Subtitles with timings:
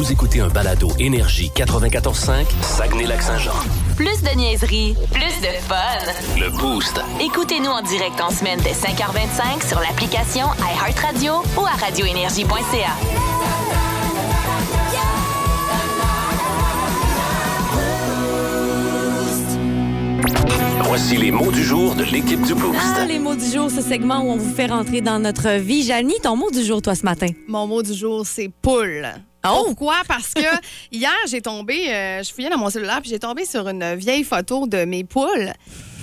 [0.00, 3.52] Vous écoutez un balado Énergie 94.5, Saguenay-Lac-Saint-Jean.
[3.96, 6.38] Plus de niaiserie, plus de fun.
[6.38, 6.98] Le Boost.
[7.20, 12.96] Écoutez-nous en direct en semaine dès 5h25 sur l'application iHeartRadio ou à radioénergie.ca.
[20.84, 22.80] Voici les mots du jour de l'équipe du Boost.
[22.96, 25.82] Ah, les mots du jour, ce segment où on vous fait rentrer dans notre vie.
[25.82, 27.26] Janie, ton mot du jour, toi, ce matin?
[27.46, 29.06] Mon mot du jour, c'est poule.
[29.46, 29.62] Oh!
[29.66, 30.02] Pourquoi?
[30.06, 30.40] Parce que
[30.92, 34.24] hier, j'ai tombé, euh, je fouillais dans mon cellulaire, puis j'ai tombé sur une vieille
[34.24, 35.52] photo de mes poules.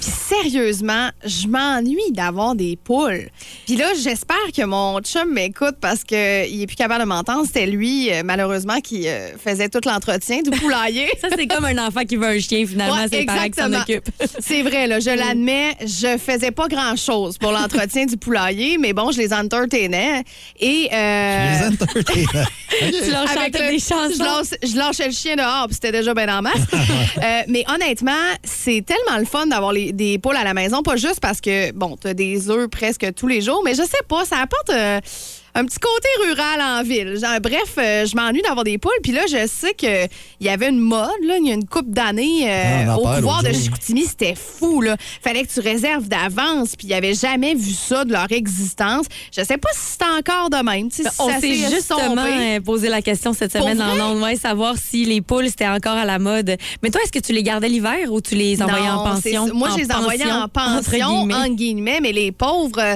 [0.02, 3.30] Puis sérieusement, je m'ennuie d'avoir des poules.
[3.66, 7.46] Puis là, j'espère que mon chum m'écoute parce qu'il est plus capable de m'entendre.
[7.46, 11.08] C'était lui, euh, malheureusement, qui euh, faisait tout l'entretien du poulailler.
[11.22, 12.96] Ça, c'est comme un enfant qui veut un chien, finalement.
[12.96, 14.10] Ouais, c'est parents qui s'en occupent.
[14.40, 19.12] C'est vrai, là, je l'admets, je faisais pas grand-chose pour l'entretien du poulailler, mais bon,
[19.12, 20.24] je les entertainais.
[20.60, 22.48] Et, euh, Les entertainers.
[22.80, 24.56] Tu leur avec chantais le- des je, chansons.
[24.62, 26.54] je lâchais le chien dehors, puis c'était déjà bien en masse.
[27.24, 28.12] Euh, mais honnêtement,
[28.44, 31.72] c'est tellement le fun d'avoir les- des poules à la maison, pas juste parce que,
[31.72, 35.00] bon, tu des œufs presque tous les jours, mais je sais pas, ça apporte euh,
[35.56, 37.18] un petit côté rural en ville.
[37.20, 40.08] Genre, bref, euh, je m'ennuie d'avoir des poules, puis là, je sais qu'il
[40.42, 43.16] y avait une mode, là, il y a une couple d'années euh, Ah, en au
[43.16, 43.52] pouvoir de.
[43.52, 44.96] Chicoutimi, c'était fou, là.
[45.24, 49.06] Fallait que tu réserves d'avance, puis il avait jamais vu ça de leur existence.
[49.36, 50.90] Je sais pas si c'est encore de même.
[50.92, 52.26] si On s'est justement
[52.64, 56.06] posé la question cette semaine en ondes, ouais, savoir si les poules c'était encore à
[56.06, 56.56] la mode.
[56.84, 59.48] Mais toi, est-ce que tu les gardais l'hiver ou tu les envoyais en Non, pension?
[59.54, 61.34] Moi, je les envoyais en entre pension, guillemets.
[61.34, 62.96] entre guillemets, mais les pauvres, euh,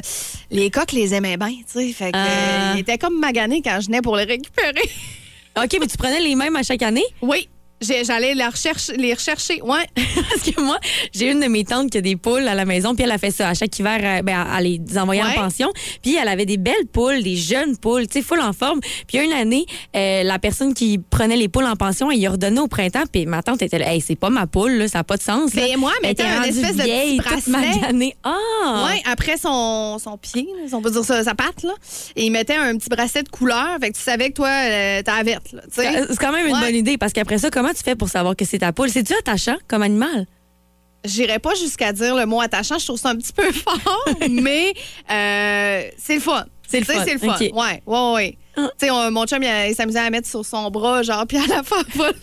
[0.52, 1.92] les coqs les aimaient bien, tu sais.
[1.94, 2.18] Fait que,
[2.52, 4.90] Euh, ils étaient comme maganés quand je venais pour les récupérer.
[5.58, 7.06] OK, mais tu prenais les mêmes à chaque année?
[7.22, 7.48] oui.
[7.82, 9.62] J'allais les rechercher, les rechercher.
[9.62, 9.86] Ouais.
[9.96, 10.78] Parce que moi,
[11.14, 13.18] j'ai une de mes tantes qui a des poules à la maison, puis elle a
[13.18, 13.50] fait ça.
[13.50, 15.38] À chaque hiver, euh, ben, elle les envoyait Ouais.
[15.38, 15.70] en pension.
[16.02, 18.80] Puis elle avait des belles poules, des jeunes poules, tu sais, full en forme.
[19.08, 19.66] Puis une année,
[19.96, 23.04] euh, la personne qui prenait les poules en pension, elle y a redonné au printemps.
[23.12, 25.24] Puis ma tante était là, hey, c'est pas ma poule, là, ça n'a pas de
[25.24, 25.54] sens.
[25.54, 25.62] là.
[25.70, 27.18] Mais moi, elle Elle mettait était un rendue espèce de petit
[27.52, 28.16] bracelet.
[28.24, 28.88] Ah!
[28.90, 31.74] Ouais, après son, son pied, là, si on peut dire ça, sa patte, là.
[32.16, 33.78] Et il mettait un petit bracelet de couleur.
[33.81, 35.62] Fait que tu savais que toi, euh, t'as la verte, là.
[35.72, 36.59] C'est quand même une Ouais.
[36.62, 38.90] bonne idée parce qu'après ça, comment tu fais pour savoir que c'est ta poule?
[38.90, 40.26] C'est-tu attachant comme animal?
[41.04, 44.74] J'irais pas jusqu'à dire le mot attachant, je trouve ça un petit peu fort, mais
[45.09, 46.46] euh, c'est le fun.
[46.68, 47.36] C'est le fun, C'est le fun.
[47.40, 48.38] Ouais, ouais, ouais.
[48.56, 48.70] Ah.
[48.80, 51.26] Tu sais, on- mon chum, il, il s'amusait à la mettre sur son bras, genre,
[51.28, 52.14] puis à la faire voler.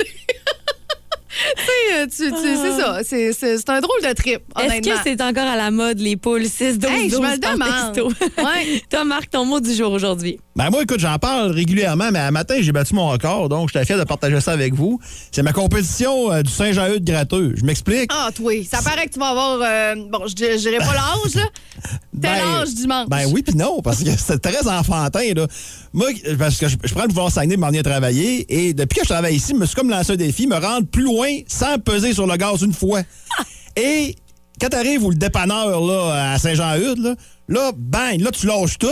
[1.28, 3.00] Tu sais, euh, tu- tu- c'est ça.
[3.04, 6.16] C'est- C'est c'est un drôle de trip, Est-ce que c'est encore à la mode, les
[6.16, 8.12] poules 6, 12, Hey, je 12 me le demande.
[8.38, 8.82] Ouais.
[8.90, 10.38] Toi, Marc, ton mot du jour aujourd'hui.
[10.56, 13.84] Ben moi, écoute, j'en parle régulièrement, mais un matin, j'ai battu mon record, donc j'étais
[13.84, 14.98] fier de partager ça avec vous.
[15.30, 17.54] C'est ma compétition euh, du Saint-Jean-Eudes gratteux.
[17.56, 18.10] Je m'explique.
[18.12, 19.60] Ah, toi, ça paraît que tu vas avoir.
[19.62, 21.42] euh, bon, je je dirais pas l'âge, là.
[22.20, 23.08] Tel âge dimanche.
[23.08, 25.32] Ben oui, puis non, parce que c'est très enfantin.
[25.36, 25.46] Là.
[25.92, 26.08] Moi,
[26.38, 29.04] parce que je, je prends le pouvoir Saguenay de m'en venir travailler, et depuis que
[29.04, 31.78] je travaille ici, je me suis comme lancé un défi, me rendre plus loin sans
[31.78, 33.02] peser sur le gaz une fois.
[33.76, 34.16] et
[34.60, 37.14] quand t'arrives où le dépanneur là, à Saint-Jean-Eudes, là,
[37.48, 38.88] là, bang, là, tu lâches tout.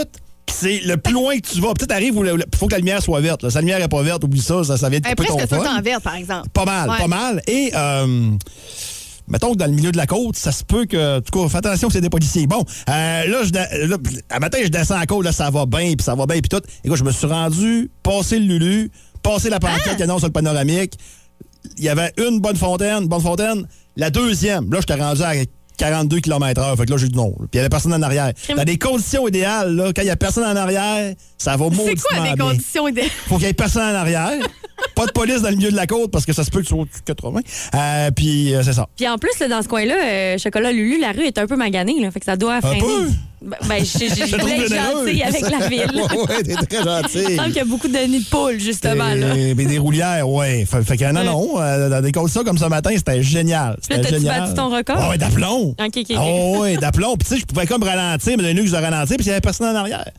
[0.49, 1.73] C'est le plus loin que tu vas.
[1.73, 3.43] Peut-être t'arrives où il faut que la lumière soit verte.
[3.43, 3.49] là.
[3.49, 5.61] Si la lumière n'est pas verte, oublie ça, ça, ça vient de couper presque ton
[5.61, 5.81] fun.
[5.81, 6.49] verte, par exemple.
[6.49, 6.97] Pas mal, Ouais.
[6.97, 7.41] pas mal.
[7.47, 8.31] Et, euh,
[9.27, 11.17] mettons que dans le milieu de la côte, ça se peut que.
[11.17, 12.47] En tout cas, fais attention, c'est des policiers.
[12.47, 13.51] Bon, euh, là, je,
[13.87, 13.97] là,
[14.29, 16.49] à matin, je descends à côte, là, ça va bien, puis ça va bien, puis
[16.49, 16.61] tout.
[16.83, 19.95] Écoute, je me suis rendu, passé le Lulu, passé la pancarte Ah!
[19.95, 20.93] qui annonce sur le panoramique.
[21.77, 23.67] Il y avait une bonne fontaine, bonne fontaine.
[23.95, 25.33] La deuxième, là, j'étais rendu à
[25.77, 26.77] 42 km/h.
[26.77, 27.31] Fait que là, j'ai dit non.
[27.31, 28.31] Puis il y avait personne en arrière.
[28.55, 31.75] Dans des conditions idéales, là, quand il y a personne en arrière, ça va C'est
[31.75, 33.09] mauditement quoi les bien conditions idéales?
[33.27, 34.31] faut qu'il y ait personne en arrière.
[34.95, 36.65] pas de police dans le milieu de la côte parce que ça se peut que
[36.65, 37.39] tu sois au-dessus de 80.
[37.75, 38.87] Euh, puis euh, c'est ça.
[38.95, 41.55] Puis en plus, là, dans ce coin-là, euh, Chocolat Lulu, la rue est un peu
[41.55, 42.79] maganée, là, fait que ça doit freiner.
[42.81, 43.07] peu?
[43.39, 45.91] Ben, ben, je, je, je voulais être gentille avec la ville.
[45.93, 47.23] ouais, ouais, t'es très gentil.
[47.29, 49.13] Il semble qu'il y a beaucoup de nids de poules, justement.
[49.13, 49.33] Là.
[49.53, 50.65] Ben, des roulières, ouais.
[50.65, 53.77] Fait, fait que non, non, euh, dans des conditions comme ce matin, c'était génial.
[53.81, 54.41] C'était génial.
[54.41, 54.97] battu ton record?
[54.99, 55.75] Ah ouais, d'aplomb.
[55.79, 56.15] Ok, ok.
[56.15, 57.15] Ah ouais, d'aplomb.
[57.15, 59.31] Puis tu sais, je pouvais comme ralentir, mais d'un que je ralentir, puis il y
[59.31, 60.09] avait personne en arrière.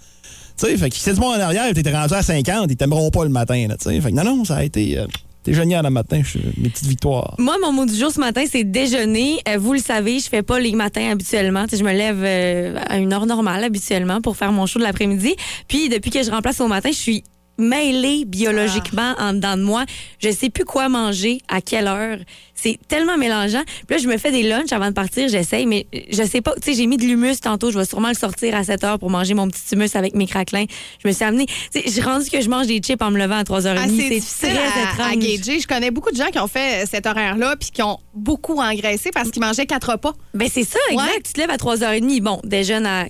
[0.59, 3.25] Tu sais, fait que si monde en arrière, t'étais rendu à 50, ils t'aimeront pas
[3.25, 4.01] le matin, là, tu sais.
[4.01, 5.07] Fait que non, non, ça a été, euh,
[5.45, 6.21] c'était génial le matin,
[6.57, 7.37] mes petites victoires.
[7.39, 9.41] Moi, mon mot du jour ce matin, c'est déjeuner.
[9.49, 11.67] Euh, vous le savez, je fais pas les matins habituellement.
[11.67, 14.85] Tu je me lève euh, à une heure normale habituellement pour faire mon show de
[14.85, 15.37] l'après-midi.
[15.69, 17.25] Puis depuis que je remplace au matin, je suis
[17.57, 19.85] mêlée biologiquement en dedans de moi.
[20.19, 22.19] Je sais plus quoi manger, à quelle heure.
[22.61, 23.63] C'est tellement mélangeant.
[23.87, 26.55] Puis là, je me fais des lunchs avant de partir, j'essaye, mais je sais pas.
[26.57, 27.71] Tu sais, j'ai mis de l'humus tantôt.
[27.71, 30.27] Je vais sûrement le sortir à 7 heures pour manger mon petit humus avec mes
[30.27, 30.65] craquelins.
[31.03, 31.47] Je me suis amené.
[31.47, 33.77] Tu sais, j'ai rendu que je mange des chips en me levant à 3h30.
[33.79, 33.87] Ah,
[34.21, 35.19] c'est très à, à étrange.
[35.25, 35.61] gager.
[35.61, 39.11] Je connais beaucoup de gens qui ont fait cet horaire-là puis qui ont beaucoup engraissé
[39.13, 40.15] parce qu'ils mangeaient quatre repas.
[40.35, 41.05] Ben c'est ça, exact.
[41.07, 41.21] Ouais.
[41.25, 42.21] Tu te lèves à 3h30.
[42.23, 43.07] Bon, déjeune à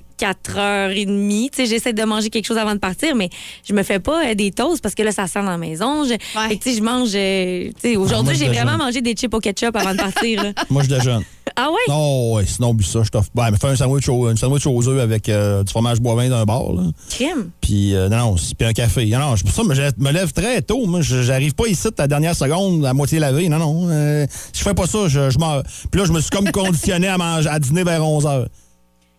[0.63, 1.51] 4h30.
[1.51, 3.29] Tu sais, j'essaie de manger quelque chose avant de partir, mais
[3.67, 6.05] je me fais pas euh, des toasts parce que là, ça sent dans la maison.
[6.05, 6.15] Je,
[6.57, 7.11] tu sais, je mange.
[7.15, 10.43] euh, tu sais, aujourd'hui, j'ai vraiment mangé des chips ketchup avant de partir.
[10.43, 10.53] là.
[10.71, 11.23] Moi, je déjeune.
[11.57, 11.77] Ah ouais?
[11.89, 13.31] Non, ouais, sinon, oublie ça, je t'offre.
[13.35, 16.29] Ben, mais fais un sandwich, au, un sandwich aux œufs avec euh, du fromage bovin
[16.29, 16.83] d'un bar, là.
[17.11, 17.51] Crème.
[17.61, 19.07] Puis, euh, non, non, c'est- puis un café.
[19.07, 20.87] Non, non, pour ça je me lève très tôt.
[20.87, 23.49] Moi, Je- j'arrive pas ici à la dernière seconde, à moitié lavé.
[23.49, 23.89] Non, non.
[23.91, 25.63] euh, si je fais pas ça, je, je meurs.
[25.91, 28.47] Puis là, je me suis comme conditionné à manger, à dîner vers 11 h.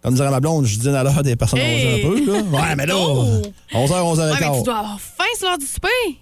[0.01, 2.05] Comme dirait ma blonde, je dîne à l'heure des personnes Hey!
[2.05, 2.39] un peu, là.
[2.53, 3.41] Ouais, mais là, Oh!
[3.73, 6.19] 11 h, 11 h Ouais, mais 15 tu dois avoir faim sur l'heure du souper.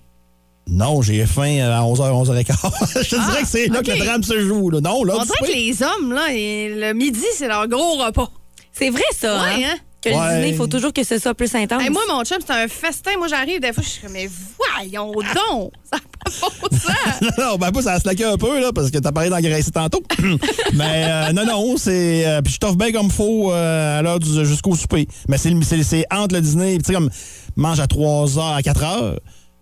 [0.69, 2.57] Non, j'ai faim à 11 h, 11 h 15
[3.03, 3.85] Je te dirais que c'est là ok.
[3.85, 4.81] que le drame se joue, là.
[4.81, 8.29] Non, là, On dirait que les hommes, là, et le midi, c'est leur gros repas.
[8.73, 9.41] C'est vrai, ça.
[9.41, 9.69] Ouais, hein?
[9.73, 9.77] hein?
[10.01, 11.81] Que le dîner, il faut toujours que ce soit plus intense.
[11.81, 13.11] Hey, moi, mon chum, c'est un festin.
[13.17, 15.71] Moi, j'arrive, des fois, je suis comme, mais voyons donc!
[15.89, 15.97] Ça
[16.29, 16.91] sens.
[17.21, 19.71] Non, non, ben pas, ça a slacké un peu, là, parce que t'as parlé d'engraisser
[19.71, 20.03] tantôt.
[20.73, 22.27] Mais euh, non, non, c'est.
[22.27, 25.07] euh, puis je t'offre bien comme faut euh, à l'heure du jusqu'au souper.
[25.29, 27.09] Mais c'est, entre le dîner, tu sais, comme
[27.55, 29.17] mange à 3 h, à 4 h.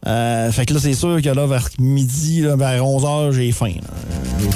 [0.07, 3.52] Euh, fait que là, c'est sûr que là, vers midi, là, vers 11 h, j'ai
[3.52, 3.74] faim.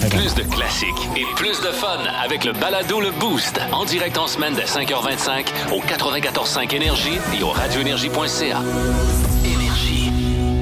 [0.10, 3.60] Plus de classiques et plus de fun avec le balado Le Boost.
[3.72, 8.62] En direct en semaine dès 5h25 au 94.5 Énergie et au radioénergie.ca.
[9.46, 10.12] Énergie.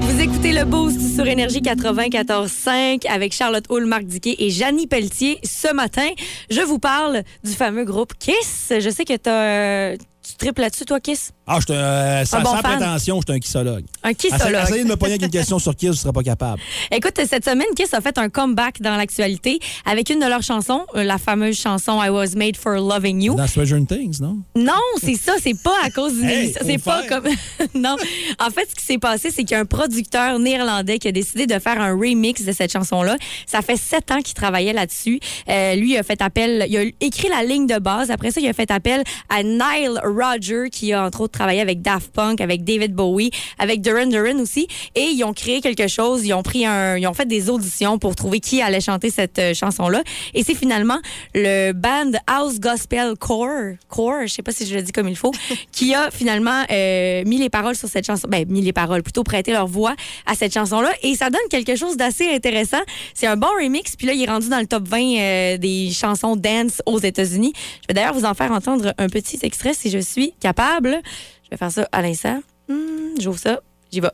[0.01, 5.40] Vous écoutez le Boost sur Énergie 94.5 avec Charlotte Hull, Marc Diquet et Janie Pelletier.
[5.44, 6.07] Ce matin,
[6.50, 8.72] je vous parle du fameux groupe Kiss.
[8.80, 9.98] Je sais que t'as, euh,
[10.28, 11.32] tu triples là-dessus, toi, Kiss?
[11.46, 13.86] Ah, je euh, sans bon sans prétention, je suis un kissologue.
[14.04, 14.64] Un kissologue.
[14.64, 16.62] essayez de me pogner avec une question sur Kiss, je ne serais pas capable.
[16.92, 20.86] Écoute, cette semaine, Kiss a fait un comeback dans l'actualité avec une de leurs chansons,
[20.96, 23.36] euh, la fameuse chanson I Was Made for Loving You.
[23.36, 24.38] Dans Stranger Things, non?
[24.56, 26.54] Non, c'est ça, c'est pas à cause d'une Hey.
[26.62, 27.22] C'est pas faire.
[27.22, 27.34] comme.
[27.82, 27.96] non.
[28.40, 31.12] En fait, ce qui s'est passé, c'est qu'il y a un producteur néerlandais qui a
[31.12, 33.16] décidé de faire un remix de cette chanson-là.
[33.46, 35.20] Ça fait sept ans qu'il travaillait là-dessus.
[35.50, 38.12] Euh, lui, il a fait appel, il a écrit la ligne de base.
[38.12, 41.81] Après ça, il a fait appel à Nile Rodger, qui a entre autres travaillé avec
[41.81, 44.68] Daft Punk, avec David Bowie, avec Duran Duran aussi.
[44.96, 46.25] Et ils ont créé quelque chose.
[46.25, 49.40] Ils ont pris un, ils ont fait des auditions pour trouver qui allait chanter cette
[49.40, 50.04] euh, chanson-là.
[50.34, 50.98] Et c'est finalement
[51.34, 55.16] le band House Gospel Core, Core, je sais pas si je le dis comme il
[55.16, 55.31] faut,
[55.72, 58.28] qui a finalement euh, mis les paroles sur cette chanson.
[58.30, 60.92] Ben, mis les paroles, plutôt prêté leur voix à cette chanson-là.
[61.04, 62.81] Et ça donne quelque chose d'assez intéressant.
[63.14, 63.96] C'est un bon remix.
[63.96, 67.54] Puis là, il est rendu dans le top 20 euh, des chansons dance aux États-Unis.
[67.56, 70.98] Je vais d'ailleurs vous en faire entendre un petit extrait si je suis capable.
[71.44, 72.42] Je vais faire ça à l'instant.
[72.68, 73.59] Hmm, J'ouvre ça.
[73.92, 74.09] J'y vais.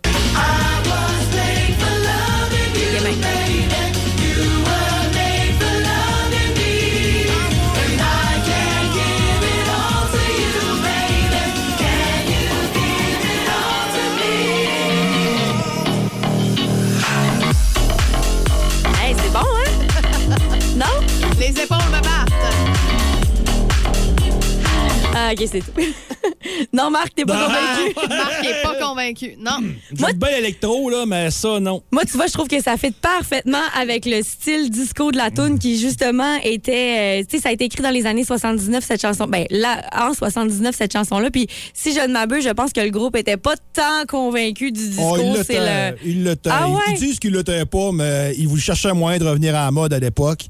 [25.33, 25.71] OK, c'est tout.
[26.73, 27.45] non, Marc, t'es pas Non.
[27.45, 28.07] convaincu?
[28.09, 29.35] Marc n'est pas convaincu.
[29.39, 29.59] Non.
[29.93, 31.81] J'aime bien l'électro, là, mais ça, non.
[31.91, 35.31] Moi, tu vois, je trouve que ça fit parfaitement avec le style disco de la
[35.31, 37.21] tune qui, justement, était...
[37.21, 39.25] euh, tu sais, ça a été écrit dans les années 79, cette chanson.
[39.27, 41.29] Ben, là, en 79, cette chanson-là.
[41.31, 44.87] Puis, si je ne m'abuse, je pense que le groupe était pas tant convaincu du
[44.89, 45.03] disco.
[45.03, 45.97] Oh, il c'est le...
[46.05, 46.49] Il l'était.
[46.51, 46.81] Ah Ils- ouais?
[46.91, 49.71] Ils disent qu'il l'était pas, mais ils voulaient chercher un moyen de revenir à la
[49.71, 50.41] mode à l'époque.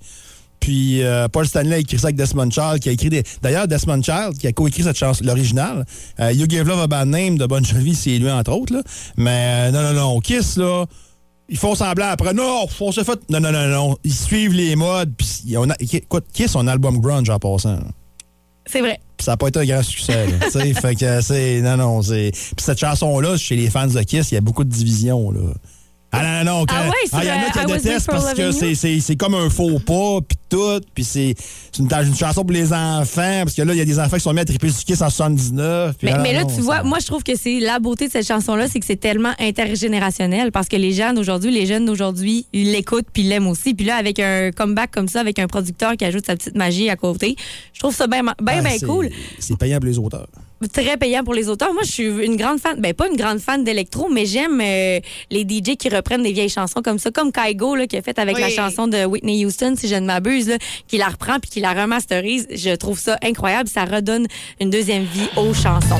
[0.63, 3.21] Puis euh, Paul Stanley a écrit ça avec Desmond Child, qui a écrit des.
[3.41, 5.83] D'ailleurs, Desmond Child, qui a coécrit cette chanson, l'original.
[6.21, 8.73] Euh, you Gave Love a Bad Name de Bon Jovi, c'est lui, entre autres.
[8.73, 8.81] Là.
[9.17, 10.85] Mais euh, non, non, non, Kiss, là.
[11.49, 12.33] Ils font semblant après.
[12.33, 13.19] Non, on s'est fait.
[13.29, 13.97] Non, non, non, non.
[14.05, 15.13] Ils suivent les modes.
[15.17, 15.73] Puis on a...
[15.81, 17.79] écoute, Kiss, on a un album grunge en passant.
[18.65, 19.01] C'est vrai.
[19.17, 20.27] Puis ça n'a pas été un grand succès.
[20.27, 21.59] là, tu sais, fait que c'est.
[21.59, 22.31] Non, non, c'est.
[22.31, 25.41] Puis cette chanson-là, chez les fans de Kiss, il y a beaucoup de divisions, là.
[26.15, 26.65] Ah non, non.
[26.69, 28.51] Ah quand- ouais, sur, il y en a qui Made détestent parce que
[29.01, 30.79] c'est- comme un faux pas, puis tout.
[30.93, 31.33] Puis c'est
[31.79, 34.21] une, une chanson pour les enfants, parce que là, il y a des enfants qui
[34.23, 35.95] sont mis à triper sur Kiss en 79.
[35.97, 38.07] puis Mais, ah mais là, non, tu vois, moi, je trouve que c'est la beauté
[38.07, 41.85] de cette chanson-là, c'est que c'est tellement intergénérationnel parce que les jeunes d'aujourd'hui, les jeunes
[41.85, 43.73] d'aujourd'hui, ils l'écoutent puis ils l'aiment aussi.
[43.73, 46.89] Puis là, avec un comeback comme ça, avec un producteur qui ajoute sa petite magie
[46.89, 47.35] à côté,
[47.73, 49.09] je trouve ça bien, bien, Ah, bien c'est- cool.
[49.39, 50.27] C'est payant pour les auteurs.
[50.71, 51.73] Très payant pour les auteurs.
[51.73, 54.99] Moi, je suis une grande fan, ben pas une grande fan d'électro, mais j'aime euh,
[55.31, 58.17] les DJ qui reprennent des vieilles chansons comme ça, comme Kygo, là, qui a fait
[58.19, 58.41] avec Oui.
[58.41, 61.59] la chanson de Whitney Houston, si je ne m'abuse, là, qui la reprend puis qui
[61.59, 62.47] la remasterise.
[62.51, 63.67] Je trouve ça incroyable.
[63.69, 64.27] Ça redonne
[64.61, 65.99] une deuxième vie aux chansons.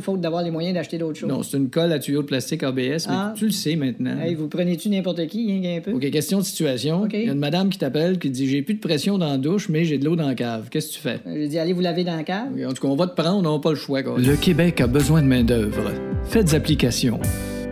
[0.00, 1.28] faute d'avoir les moyens d'acheter d'autres choses.
[1.28, 3.32] Non, c'est une colle à tuyau de plastique ABS, mais Ah.
[3.36, 4.18] tu le sais maintenant.
[4.20, 5.92] Hey, vous prenez-tu n'importe qui, hein, un peu?
[5.92, 7.06] OK, question de situation.
[7.12, 9.38] Il y a une madame qui t'appelle qui dit J'ai plus de pression dans la
[9.38, 10.68] douche, mais j'ai de l'eau dans la cave.
[10.70, 11.20] Qu'est-ce que tu fais?
[11.26, 12.48] Euh, J'ai dit, allez vous laver dans la cave.
[12.68, 14.02] En tout cas, on va te prendre, on n'a pas le choix.
[14.02, 14.16] quoi.
[14.18, 15.90] Le Québec a besoin de main-d'œuvre.
[16.24, 17.18] Faites application.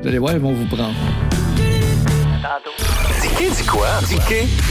[0.02, 0.94] Vous allez voir, ils vont vous prendre.
[3.38, 3.86] Dis dis quoi?
[4.08, 4.14] Dis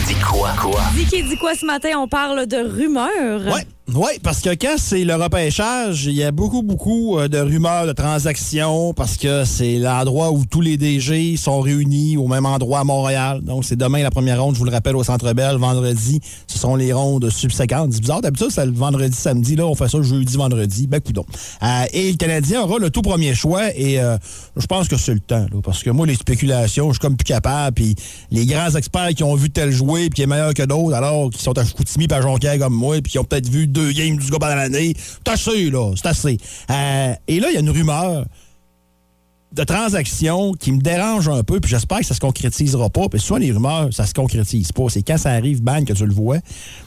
[0.07, 0.49] dis quoi?
[0.59, 0.79] Quoi?
[0.95, 1.89] Dis qui dit quoi ce matin?
[1.97, 3.41] On parle de rumeurs.
[3.95, 7.87] Oui, parce que quand c'est le repêchage, il y a beaucoup, beaucoup euh, de rumeurs
[7.87, 12.79] de transactions parce que c'est l'endroit où tous les DG sont réunis au même endroit
[12.79, 13.39] à Montréal.
[13.43, 15.55] Donc, c'est demain la première ronde, je vous le rappelle, au Centre Bell.
[15.55, 17.93] Vendredi, ce sont les rondes subséquentes.
[17.93, 19.55] C'est bizarre, d'habitude, c'est le vendredi, samedi.
[19.55, 20.85] Là, on fait ça jeudi, vendredi.
[20.85, 21.25] Ben, coudon.
[21.63, 24.17] Euh, et le Canadien aura le tout premier choix et euh,
[24.57, 25.47] je pense que c'est le temps.
[25.49, 27.75] là, parce que moi, les spéculations, je suis comme plus capable.
[27.75, 27.95] Puis
[28.31, 31.29] les grands experts qui ont vu tel jouer puis qui est meilleur que d'autres, alors
[31.29, 34.17] qui sont à Chicoutimi puis à Jonquière comme moi puis qui ont peut-être vu games
[34.17, 34.93] du gars pendant l'année.
[34.97, 35.93] C'est assez, là.
[35.95, 36.37] C'est assez.
[36.69, 38.25] Euh, et là, il y a une rumeur
[39.53, 43.07] de transaction qui me dérange un peu, puis j'espère que ça se concrétisera pas.
[43.09, 44.83] Puis souvent, les rumeurs, ça se concrétise pas.
[44.89, 46.37] C'est quand ça arrive, bang, que tu le vois.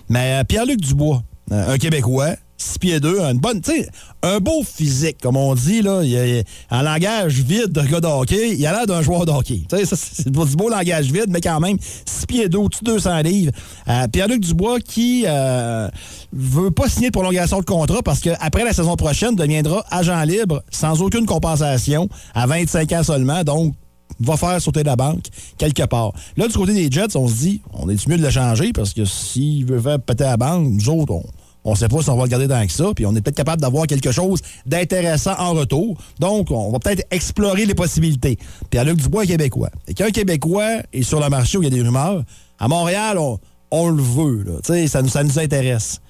[0.08, 3.86] Mais euh, Pierre-Luc Dubois, euh, un Québécois, 6 pieds 2, une bonne, tu
[4.22, 6.02] un beau physique, comme on dit, là.
[6.04, 9.62] Il, langage vide de gars de hockey, il a l'air d'un joueur de hockey.
[9.68, 12.92] Tu sais, c'est du beau langage vide, mais quand même, 6 pieds 2, au-dessus de
[12.92, 13.52] 200 livres.
[13.88, 15.88] Euh, Pierre-Luc Dubois qui euh,
[16.32, 20.62] veut pas signer de prolongation de contrat parce qu'après la saison prochaine, deviendra agent libre
[20.70, 23.42] sans aucune compensation à 25 ans seulement.
[23.42, 23.74] Donc,
[24.18, 25.24] va faire sauter la banque
[25.56, 26.12] quelque part.
[26.36, 28.72] Là, du côté des Jets, on se dit, on est mieux de le changer?
[28.72, 31.24] Parce que s'il veut faire péter la banque, nous autres, on
[31.64, 33.36] on sait pas si on va le garder dans que ça, puis on est peut-être
[33.36, 35.98] capable d'avoir quelque chose d'intéressant en retour.
[36.18, 38.38] Donc, on va peut-être explorer les possibilités.
[38.70, 39.70] Pierre-Luc Dubois est québécois.
[39.86, 42.22] Et qu'un Québécois est sur le marché où il y a des rumeurs,
[42.58, 43.38] à Montréal, on,
[43.70, 44.44] on le veut.
[44.44, 44.86] Là.
[44.88, 46.00] Ça, nous, ça nous intéresse.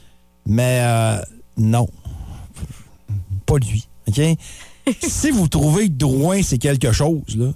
[0.47, 1.21] Mais euh,
[1.57, 1.89] non.
[3.47, 3.89] Pas lui.
[4.09, 4.21] OK?
[5.03, 7.53] si vous trouvez que Drouin, c'est quelque chose, là,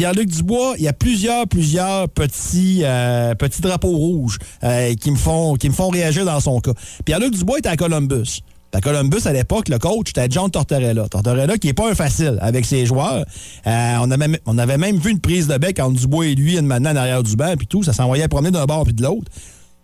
[0.00, 5.16] Pierre-Luc Dubois, il y a plusieurs, plusieurs petits, euh, petits drapeaux rouges euh, qui, me
[5.16, 6.72] font, qui me font réagir dans son cas.
[7.04, 8.40] Pierre-Luc Dubois était à Columbus.
[8.72, 11.06] À Columbus, à l'époque, le coach, c'était John Tortorella.
[11.06, 13.26] Tortorella, qui n'est pas un facile avec ses joueurs.
[13.66, 16.56] Euh, on, avait, on avait même vu une prise de bec entre Dubois et lui,
[16.56, 17.82] une maintenant en arrière du banc, puis tout.
[17.82, 19.30] Ça s'envoyait promener d'un bord puis de l'autre.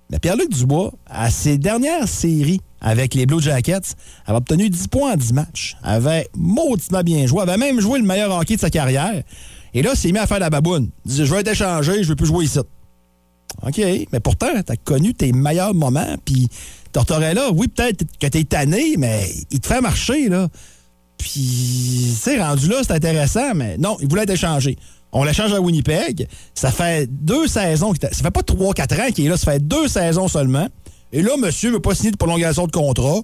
[0.09, 3.93] Mais Pierre-Luc Dubois, à ses dernières séries avec les Blue Jackets,
[4.25, 5.77] avait obtenu 10 points en 10 matchs.
[5.83, 7.43] Avait mauditement bien joué.
[7.43, 9.23] Avait même joué le meilleur hockey de sa carrière.
[9.77, 10.89] Et là, il s'est mis à faire la baboune.
[11.05, 12.59] Il dit Je vais être échangé, je veux plus jouer ici.
[13.63, 16.49] OK, mais pourtant, tu as connu tes meilleurs moments, puis
[16.93, 20.49] Tortorella, oui, peut-être que t'es tanné, mais il te fait marcher, là.
[21.19, 24.79] Puis, sais, rendu là, c'est intéressant, mais non, il voulait être échangé.
[25.13, 26.27] On l'échange à Winnipeg.
[26.55, 29.67] Ça fait deux saisons, ça fait pas trois, quatre ans qu'il est là, ça fait
[29.67, 30.69] deux saisons seulement.
[31.13, 33.21] Et là, monsieur veut pas signer de prolongation de contrat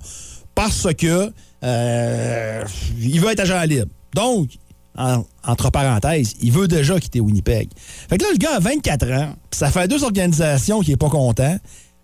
[0.54, 1.32] parce que
[1.64, 2.64] euh,
[3.00, 3.88] il veut être agent libre.
[4.14, 4.50] Donc,
[4.96, 7.68] en- entre parenthèses, il veut déjà quitter Winnipeg.
[8.08, 11.08] Fait que là, le gars a 24 ans, ça fait deux organisations qui est pas
[11.10, 11.56] content,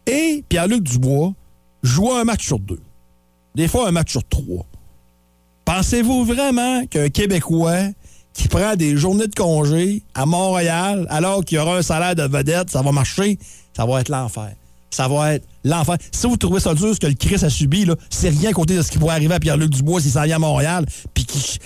[0.07, 1.33] et Pierre-Luc Dubois
[1.83, 2.81] joue un match sur deux.
[3.55, 4.65] Des fois, un match sur trois.
[5.65, 7.81] Pensez-vous vraiment qu'un Québécois
[8.33, 12.71] qui prend des journées de congé à Montréal alors qu'il aura un salaire de vedette,
[12.71, 13.39] ça va marcher?
[13.77, 14.53] Ça va être l'enfer.
[14.91, 15.97] Ça va être l'enfer.
[16.13, 18.77] Si vous trouvez ça dur, ce que le Chris a subi, c'est rien à côté
[18.77, 20.87] de ce qui pourrait arriver à Pierre-Luc Dubois s'il s'en vient à Montréal.
[21.13, 21.59] Puis qui.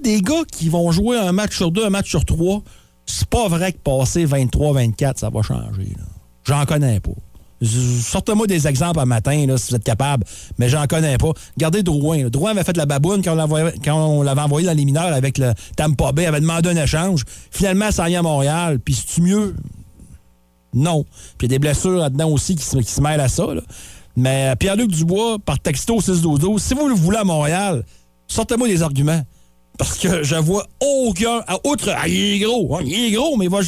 [0.00, 2.62] Des gars qui vont jouer un match sur deux, un match sur trois,
[3.06, 5.94] c'est pas vrai que passer 23-24, ça va changer.
[6.44, 7.10] J'en connais pas.
[7.64, 10.24] Sortez-moi des exemples à matin, si vous êtes capable,
[10.58, 11.30] mais j'en connais pas.
[11.56, 12.28] Regardez Drouin.
[12.28, 16.10] Drouin avait fait la baboune quand on l'avait- envoyé dans les mineurs avec le Tampa
[16.10, 17.22] Bay, avait demandé un échange.
[17.52, 18.80] Finalement, ça vient à Montréal.
[18.80, 19.54] Puis, c'est-tu mieux?
[20.74, 21.04] Non.
[21.38, 23.46] Puis, il y a des blessures là-dedans aussi qui se, mêlent à ça.
[24.16, 27.84] Mais euh, Pierre-Luc Dubois, par texto 612 si vous le voulez à Montréal,
[28.26, 29.22] sortez-moi des arguments.
[29.78, 31.42] Parce que je vois aucun.
[31.46, 31.90] ah, Outre.
[31.96, 32.76] ah, il est gros.
[32.76, 33.60] hein, il est gros, mais il va.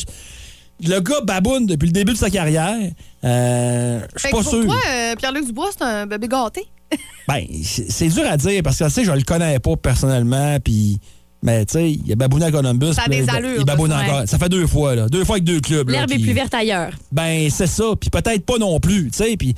[0.87, 2.76] Le gars baboune depuis le début de sa carrière.
[3.25, 4.64] Euh, je suis pas pour sûr.
[4.64, 6.64] toi, euh, Pierre-Luc Dubois, c'est un bébé gâté.
[7.26, 10.99] Ben, c'est dur à dire parce que, tu sais, je le connais pas personnellement, puis.
[11.42, 12.92] Mais, tu sais, il a babouné à Columbus.
[12.94, 14.23] Ça a des allures, Il baboune encore.
[14.26, 15.08] Ça fait deux fois, là.
[15.08, 15.88] Deux fois avec deux clubs.
[15.90, 16.92] là, L'herbe est plus verte ailleurs.
[17.12, 17.84] Ben, c'est ça.
[18.00, 19.37] Puis peut-être pas non plus, tu sais.
[19.37, 19.54] Puis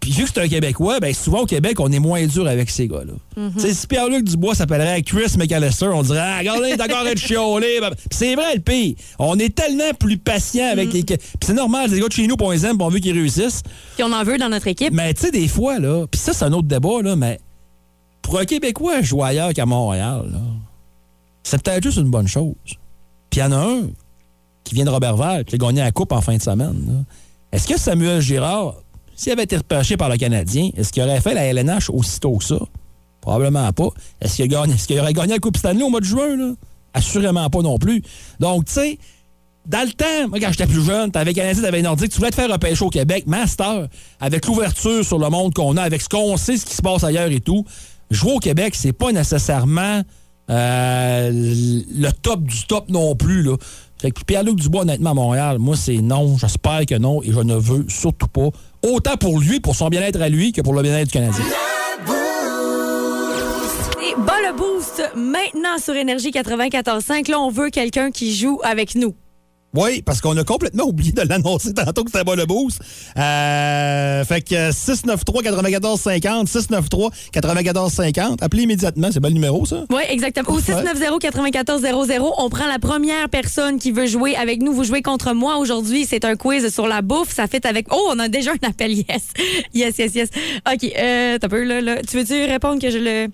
[0.00, 2.70] Puis vu que c'est un Québécois, ben souvent au Québec, on est moins dur avec
[2.70, 3.12] ces gars-là.
[3.54, 7.80] Tu sais, si Pierre-Luc Dubois s'appellerait Chris McAllister, on dirait ah, regardez, d'accord être chiolé.
[7.82, 8.94] Puis c'est vrai le pire.
[9.18, 11.04] On est tellement plus patient avec les.
[11.04, 13.62] Puis c'est normal, les gars de chez nous, pour les aime, on veut qu'ils réussissent.
[13.94, 14.92] Puis on en veut dans notre équipe.
[14.92, 17.38] Mais tu sais, des fois, là, puis ça, c'est un autre débat, là, mais
[18.22, 20.40] pour un Québécois jouer ailleurs qu'à Montréal, là,
[21.42, 22.54] c'est peut-être juste une bonne chose.
[23.30, 23.82] Puis il y en a un
[24.64, 27.04] qui vient de Robertval, qui a gagné la Coupe en fin de semaine.
[27.52, 28.76] Est-ce que Samuel Girard,
[29.20, 32.44] s'il avait été repêché par le Canadien, est-ce qu'il aurait fait la LNH aussitôt que
[32.44, 32.58] ça?
[33.20, 33.90] Probablement pas.
[34.18, 36.38] Est-ce qu'il, aurait gagné la Coupe Stanley au mois de juin?
[36.38, 36.54] Là?
[36.94, 38.02] Assurément pas non plus.
[38.38, 38.98] Donc, tu sais,
[39.66, 42.34] dans le temps, moi, quand j'étais plus jeune, t'avais Canadien, t'avais Nordique, tu voulais te
[42.34, 43.88] faire repêcher au Québec, master,
[44.20, 47.04] avec l'ouverture sur le monde qu'on a, avec ce qu'on sait, ce qui se passe
[47.04, 47.66] ailleurs et tout,
[48.10, 50.00] jouer au Québec, c'est pas nécessairement
[50.48, 53.42] euh, le top du top non plus.
[53.42, 53.56] Là.
[54.26, 56.36] Pierre-Luc Dubois, honnêtement, à Montréal, moi, c'est non.
[56.38, 58.48] J'espère que non et je ne veux surtout pas.
[58.82, 61.44] Autant pour lui, pour son bien-être à lui, que pour le bien-être du Canadien.
[64.02, 67.30] Et bas le boost maintenant sur Énergie 94.5.
[67.30, 69.14] Là, on veut quelqu'un qui joue avec nous.
[69.72, 72.80] Oui, parce qu'on a complètement oublié de l'annoncer tantôt que c'était pas le boost.
[73.16, 78.42] Euh, fait que 693-9450, 693-9450.
[78.42, 79.84] Appelez immédiatement, c'est pas le numéro, ça?
[79.90, 80.48] Oui, exactement.
[80.50, 80.60] Au Ouais.
[80.62, 84.72] 690-9400, on prend la première personne qui veut jouer avec nous.
[84.72, 86.04] Vous jouez contre moi aujourd'hui.
[86.04, 87.32] C'est un quiz sur la bouffe.
[87.32, 87.86] Ça fait avec.
[87.92, 88.92] Oh, on a déjà un appel.
[88.92, 89.28] Yes.
[89.72, 90.28] Yes, yes, yes.
[90.66, 90.84] OK.
[90.98, 92.02] Euh, t'as peu, là, là.
[92.02, 93.28] Tu veux-tu répondre que je le.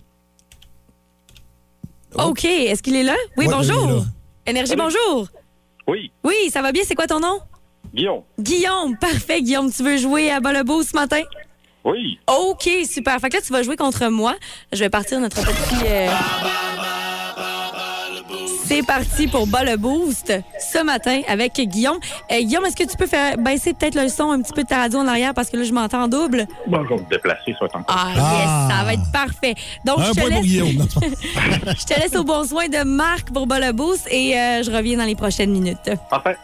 [2.23, 2.45] OK.
[2.45, 3.15] Est-ce qu'il est là?
[3.39, 3.87] Oui, Ouais, bonjour.
[3.89, 4.03] là.
[4.47, 5.29] Énergie, bonjour.
[5.87, 6.83] Oui, Oui, ça va bien?
[6.85, 7.41] C'est quoi ton nom?
[7.95, 8.23] Guillaume.
[8.39, 8.97] Guillaume.
[8.99, 9.73] Parfait, Guillaume.
[9.73, 11.23] Tu veux jouer à Bolebo ce matin?
[11.85, 12.19] Oui.
[12.27, 13.19] OK, super.
[13.21, 14.35] Fait que là, tu vas jouer contre moi.
[14.73, 15.85] Je vais partir notre petit.
[15.87, 16.09] euh,
[18.69, 21.99] C'est parti pour Bas le Boost ce matin avec Guillaume.
[22.33, 24.67] Euh, Guillaume, est-ce que tu peux faire baisser peut-être le son un petit peu de
[24.69, 26.47] ta radio en arrière parce que là, je m'entends en double?
[26.67, 27.85] Bon, je vais me déplacer, soit encore.
[27.89, 28.69] Ah, Ah.
[28.69, 29.55] yes, ça va être parfait.
[29.85, 30.69] Donc, Un je te, laisse, Guillaume.
[31.79, 34.71] je te laisse au bon soin de Marc pour Bas le Boost et euh, je
[34.71, 35.91] reviens dans les prochaines minutes.
[36.11, 36.37] Parfait.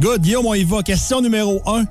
[0.00, 0.82] Good, Guillaume, on y va.
[0.82, 1.84] Question numéro 1.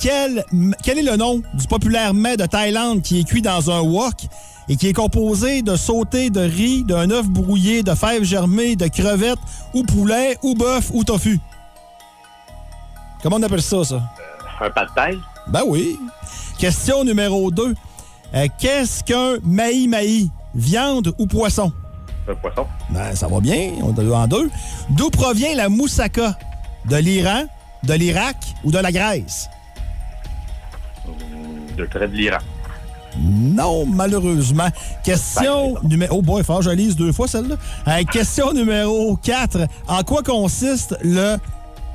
[0.00, 0.44] Quel,
[0.82, 4.14] quel est le nom du populaire mets de Thaïlande qui est cuit dans un wok
[4.68, 8.86] et qui est composé de sauté de riz, d'un œuf brouillé, de fèves germées, de
[8.86, 9.38] crevettes,
[9.74, 11.38] ou poulet, ou bœuf, ou tofu?
[13.22, 14.02] Comment on appelle ça, ça?
[14.60, 15.18] Un pas de taille.
[15.48, 15.98] Ben oui.
[16.58, 17.74] Question numéro 2.
[18.58, 20.30] Qu'est-ce qu'un maï-maï?
[20.54, 21.72] Viande ou poisson?
[22.28, 22.66] Un poisson.
[22.90, 24.50] Ben, ça va bien, on est en deux.
[24.90, 26.38] D'où provient la moussaka?
[26.88, 27.44] De l'Iran,
[27.82, 29.48] de l'Irak ou de la Grèce?
[31.80, 32.38] De trait de l'Iran.
[33.18, 34.68] Non, malheureusement.
[35.02, 36.18] Question numéro...
[36.18, 37.56] Oh boy, faut que je lise deux fois celle-là.
[37.88, 39.66] Euh, question numéro 4.
[39.88, 41.36] En quoi consiste le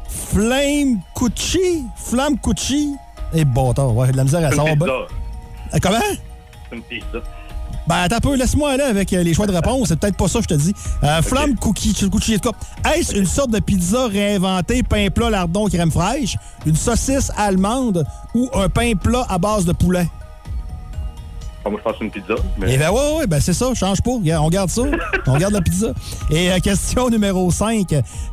[0.10, 1.84] flame kuchi?
[1.96, 2.96] Flamme kuchi?
[3.34, 4.66] Eh bon, attends, ouais, de la misère à pizza.
[4.66, 6.00] Euh, Comment?
[6.70, 7.20] C'est une pizza.
[7.88, 9.90] Ben, attends un peu, laisse-moi aller avec euh, les choix de réponse.
[9.90, 10.74] C'est peut-être pas ça, je te dis.
[11.04, 12.40] Euh, Flamme cookie, cookie.
[12.96, 18.50] Est-ce une sorte de pizza réinventée, pain plat, lardon, crème fraîche, une saucisse allemande ou
[18.54, 20.08] un pain plat à base de poulet?
[21.64, 22.36] Bon, moi, je pense que une pizza.
[22.38, 24.12] Eh Mais ben ouais, ouais, ben c'est ça, change pas.
[24.12, 24.84] On garde ça.
[25.28, 25.94] On garde la pizza.
[26.30, 27.88] Et euh, question numéro 5.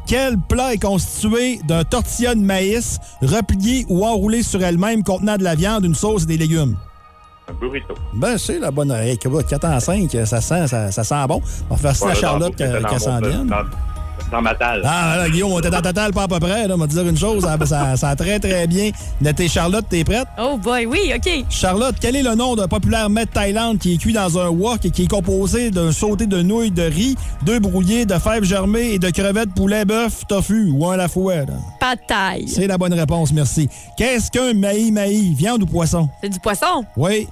[0.06, 5.44] Quel plat est constitué d'un tortilla de maïs replié ou enroulé sur elle-même contenant de
[5.44, 6.76] la viande, une sauce et des légumes?
[7.48, 7.94] Un burrito.
[8.14, 9.18] Ben, c'est la bonne oreille.
[9.18, 11.40] 4 en 5, ça sent, ça, ça sent bon.
[11.70, 13.52] On va faire ça à Charlotte qu'elle s'en vienne.
[14.32, 14.82] Dans, dans ma talle.
[14.84, 16.66] Ah, là, Guillaume, on était dans ta table pas à peu près.
[16.66, 17.44] Là, on va te dire une chose.
[17.44, 18.90] Ça, ça, ça a très, très bien
[19.20, 19.84] noté Charlotte.
[19.88, 20.26] T'es prête?
[20.38, 21.44] Oh boy, oui, OK.
[21.50, 24.84] Charlotte, quel est le nom d'un populaire de Thaïlande qui est cuit dans un wok
[24.84, 28.94] et qui est composé d'un sauté de nouilles de riz, d'œufs brouillés, de fèves germées
[28.94, 31.34] et de crevettes, poulet, bœuf, tofu ou un à la fois?
[31.36, 31.54] là?
[31.78, 32.48] Pas de taille.
[32.48, 33.68] C'est la bonne réponse, merci.
[33.96, 35.34] Qu'est-ce qu'un maï-maï?
[35.34, 36.08] Viande ou poisson?
[36.22, 36.84] C'est du poisson.
[36.96, 37.28] Oui.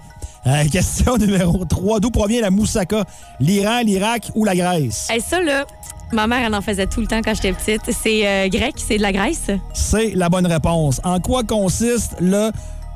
[0.47, 2.01] Euh, question numéro 3.
[2.01, 3.05] D'où provient la moussaka?
[3.41, 5.09] L'Iran, l'Irak ou la Grèce?
[5.15, 5.65] Et ça, là,
[6.13, 7.83] ma mère, elle en faisait tout le temps quand j'étais petite.
[7.91, 9.51] C'est euh, grec, c'est de la Grèce?
[9.75, 11.01] C'est la bonne réponse.
[11.05, 12.51] En quoi consiste le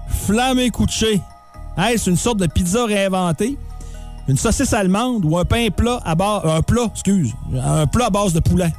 [0.08, 1.20] flamme couché?
[1.76, 3.58] Est-ce une sorte de pizza réinventée?
[4.26, 6.42] Une saucisse allemande ou un pain plat à base...
[6.44, 7.34] Un plat, excuse.
[7.62, 8.72] Un plat à base de poulet.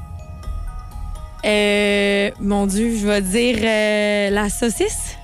[1.45, 5.15] Euh, mon Dieu, je vais dire euh, la saucisse?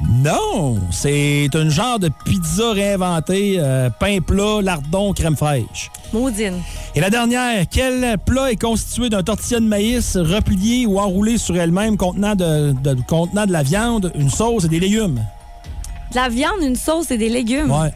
[0.00, 0.78] Non!
[0.90, 3.56] C'est un genre de pizza réinventée.
[3.58, 5.90] euh, pain plat, lardon, crème fraîche.
[6.12, 6.60] Maudine.
[6.94, 11.56] Et la dernière, quel plat est constitué d'un tortilla de maïs replié ou enroulé sur
[11.56, 15.24] elle-même contenant de, de- contenant de la viande, une sauce et des légumes?
[16.10, 17.70] De la viande, une sauce et des légumes?
[17.70, 17.92] Ouais.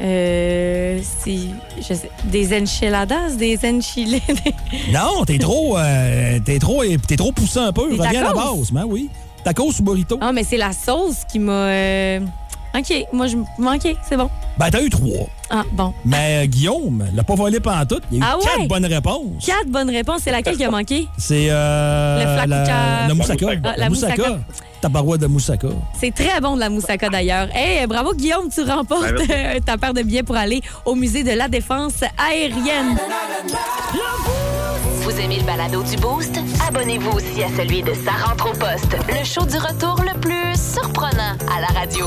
[0.00, 1.38] Euh, c'est
[1.78, 4.22] je sais, des enchiladas, des enchilés.
[4.90, 7.90] Non, t'es trop, euh, t'es trop, t'es trop poussé un peu.
[7.90, 9.10] Des Reviens à la base, ben oui.
[9.44, 10.18] Tacos ou burrito?
[10.20, 11.52] Ah, mais c'est la sauce qui m'a.
[11.52, 12.20] euh,
[12.74, 13.36] OK, moi, je.
[13.36, 14.30] OK, c'est bon.
[14.56, 15.26] Ben, t'as eu trois.
[15.50, 15.92] Ah, bon.
[16.04, 18.00] Mais euh, Guillaume l'a pas volé pendant tout.
[18.10, 18.44] Il y a eu Ah ouais?
[18.44, 19.44] quatre bonnes réponses.
[19.44, 20.20] Quatre bonnes réponses.
[20.24, 21.06] C'est laquelle qui a manqué?
[21.18, 23.46] C'est euh, Le flac- la, la moussaka.
[23.64, 24.38] Ah, la moussaka.
[24.80, 25.68] Ta barouette de moussaka.
[26.00, 27.48] C'est très bon de la moussaka d'ailleurs.
[27.54, 31.22] Hey, bravo Guillaume, tu remportes Ben, euh, ta paire de billets pour aller au musée
[31.24, 32.96] de la défense aérienne.
[35.12, 36.38] Vous aimez le balado du Boost?
[36.66, 40.58] Abonnez-vous aussi à celui de Sa rentre au poste, le show du retour le plus
[40.58, 42.06] surprenant à la radio.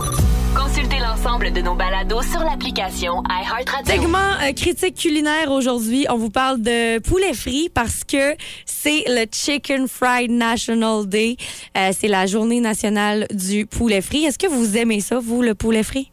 [0.55, 3.93] Consultez l'ensemble de nos balados sur l'application iHeartRadio.
[3.93, 6.07] Segment euh, critique culinaire aujourd'hui.
[6.09, 11.37] On vous parle de poulet frit parce que c'est le Chicken Fried National Day.
[11.77, 14.25] Euh, c'est la journée nationale du poulet frit.
[14.25, 16.11] Est-ce que vous aimez ça, vous, le poulet frit?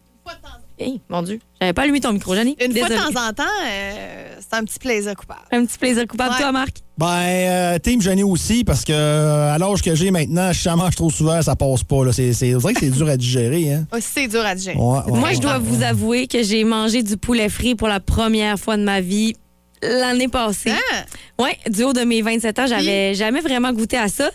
[0.82, 2.56] Hey, mon Dieu, j'avais pas allumé ton micro, Jenny.
[2.60, 5.42] Une fois de temps en temps, euh, c'est un petit plaisir coupable.
[5.52, 6.40] Un petit plaisir coupable, Ouais.
[6.40, 6.78] toi, Marc?
[6.98, 10.96] Ben, euh, Team Jenny aussi, parce que euh, à l'âge que j'ai maintenant, j'en mange
[10.96, 12.04] trop souvent, ça passe pas.
[12.04, 12.12] Là.
[12.12, 13.72] C'est, c'est, on dirait que c'est dur à digérer.
[13.74, 13.86] Hein?
[13.92, 14.76] Aussi, c'est dur à digérer.
[14.76, 15.40] Ouais, ouais, Moi, je ouais.
[15.40, 19.00] dois vous avouer que j'ai mangé du poulet frit pour la première fois de ma
[19.00, 19.34] vie
[19.82, 20.70] l'année passée.
[20.72, 21.04] Hein?
[21.38, 24.30] Ouais, du haut de mes 27 ans, j'avais jamais vraiment goûté à ça.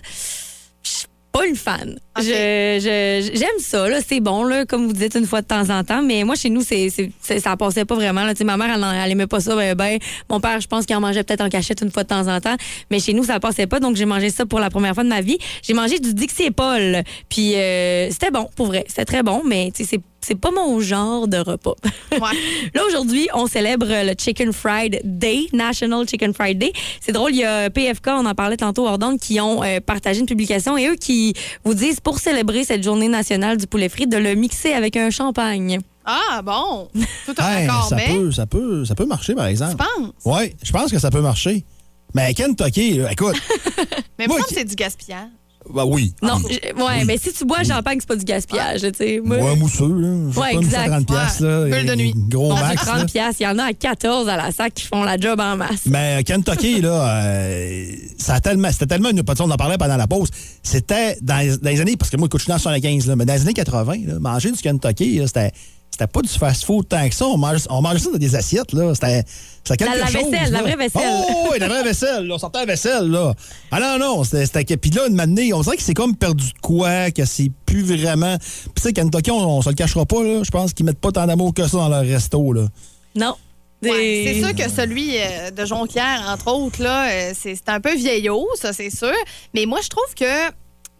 [1.37, 1.99] Pas une fan.
[2.19, 5.69] Je, je- j'aime ça, là, c'est bon, là, comme vous dites, une fois de temps
[5.69, 8.23] en temps, mais moi, chez nous, c'est, c'est- c'est- ça passait pas vraiment.
[8.23, 8.33] Là.
[8.43, 9.55] Ma mère, elle, elle aimait pas ça.
[9.55, 12.07] Ben, ben, mon père, je pense qu'il en mangeait peut-être en cachette une fois de
[12.09, 12.55] temps en temps,
[12.89, 15.09] mais chez nous, ça passait pas, donc j'ai mangé ça pour la première fois de
[15.09, 15.37] ma vie.
[15.61, 19.41] J'ai mangé du Dixie et Paul, puis euh, c'était bon, pour vrai, c'était très bon,
[19.45, 21.75] mais tu sais, c'est, c'est pas mon genre de repas.
[22.11, 22.19] Ouais.
[22.73, 26.73] Là, aujourd'hui, on célèbre le Chicken Fried Day, National Chicken Fried Day.
[26.99, 29.79] C'est drôle, il y a PFK, on en parlait tantôt hors d'onde, qui ont euh,
[29.79, 33.87] partagé une publication et eux qui vous disent, pour célébrer cette journée nationale du poulet
[33.89, 35.79] frit, de le mixer avec un champagne.
[36.05, 36.89] Ah, bon.
[37.25, 38.07] Tout Hey, accord, ça, mais.
[38.13, 39.77] peut, ça, peut, ça peut marcher, par Tu exemple.
[39.77, 40.11] penses?
[40.25, 41.63] Oui, je pense que ça peut marcher.
[42.13, 43.35] Mais Kentucky, là, écoute,
[44.19, 45.27] Mais Moi, c'est du gaspillage.
[45.73, 46.13] Ben oui.
[46.21, 46.59] Non, Oui.
[46.77, 49.21] ouais, mais si tu bois le champagne, c'est pas du gaspillage, tu sais.
[49.23, 50.31] Moi, Ouais, mousseux, là.
[50.31, 50.87] Je Ouais, exact.
[50.89, 51.69] 30 piastres, Ouais.
[51.69, 51.77] là.
[51.77, 52.13] Bulle de nuit.
[52.15, 52.91] Gros max, là.
[52.93, 55.39] 30 piastres, il y en a à 14 à la sac qui font la job
[55.39, 55.85] en masse.
[55.85, 57.85] Mais Kentucky, là, euh,
[58.17, 60.29] ça a tellement, c'était tellement une on en parlait pendant la pause.
[60.63, 63.15] C'était dans, les- dans les années, parce que moi, écoute, je suis dans 75, là,
[63.15, 65.51] mais dans les années 80, là, manger du Kentucky, là, c'était,
[65.91, 67.25] c'était pas du fast-food tant que ça.
[67.25, 68.93] On mangeait, on mangeait ça dans des assiettes, là.
[68.93, 69.23] C'était,
[69.77, 70.29] quelque La- la chose.
[70.29, 71.01] vaisselle, la vraie vaisselle.
[71.29, 72.35] Oh, oui, la vraie vaisselle, là.
[72.35, 73.33] On sortait la vaisselle, là.
[73.71, 76.45] Ah non, non, c'était, c'était puis là, une matinée, on dirait que c'est comme perdu
[76.53, 78.37] de quoi, que c'est plus vraiment.
[78.37, 80.41] Puis tu sais, Kentucky, on, on se le cachera pas, là.
[80.43, 82.67] Je pense qu'ils mettent pas tant d'amour que ça dans leur resto, là.
[83.15, 83.35] Non.
[83.83, 87.79] Ouais, c'est sûr que celui euh, de Jonquière, entre autres, là, euh, c'est c'est un
[87.79, 89.13] peu vieillot, ça, c'est sûr.
[89.53, 90.25] Mais moi, je trouve que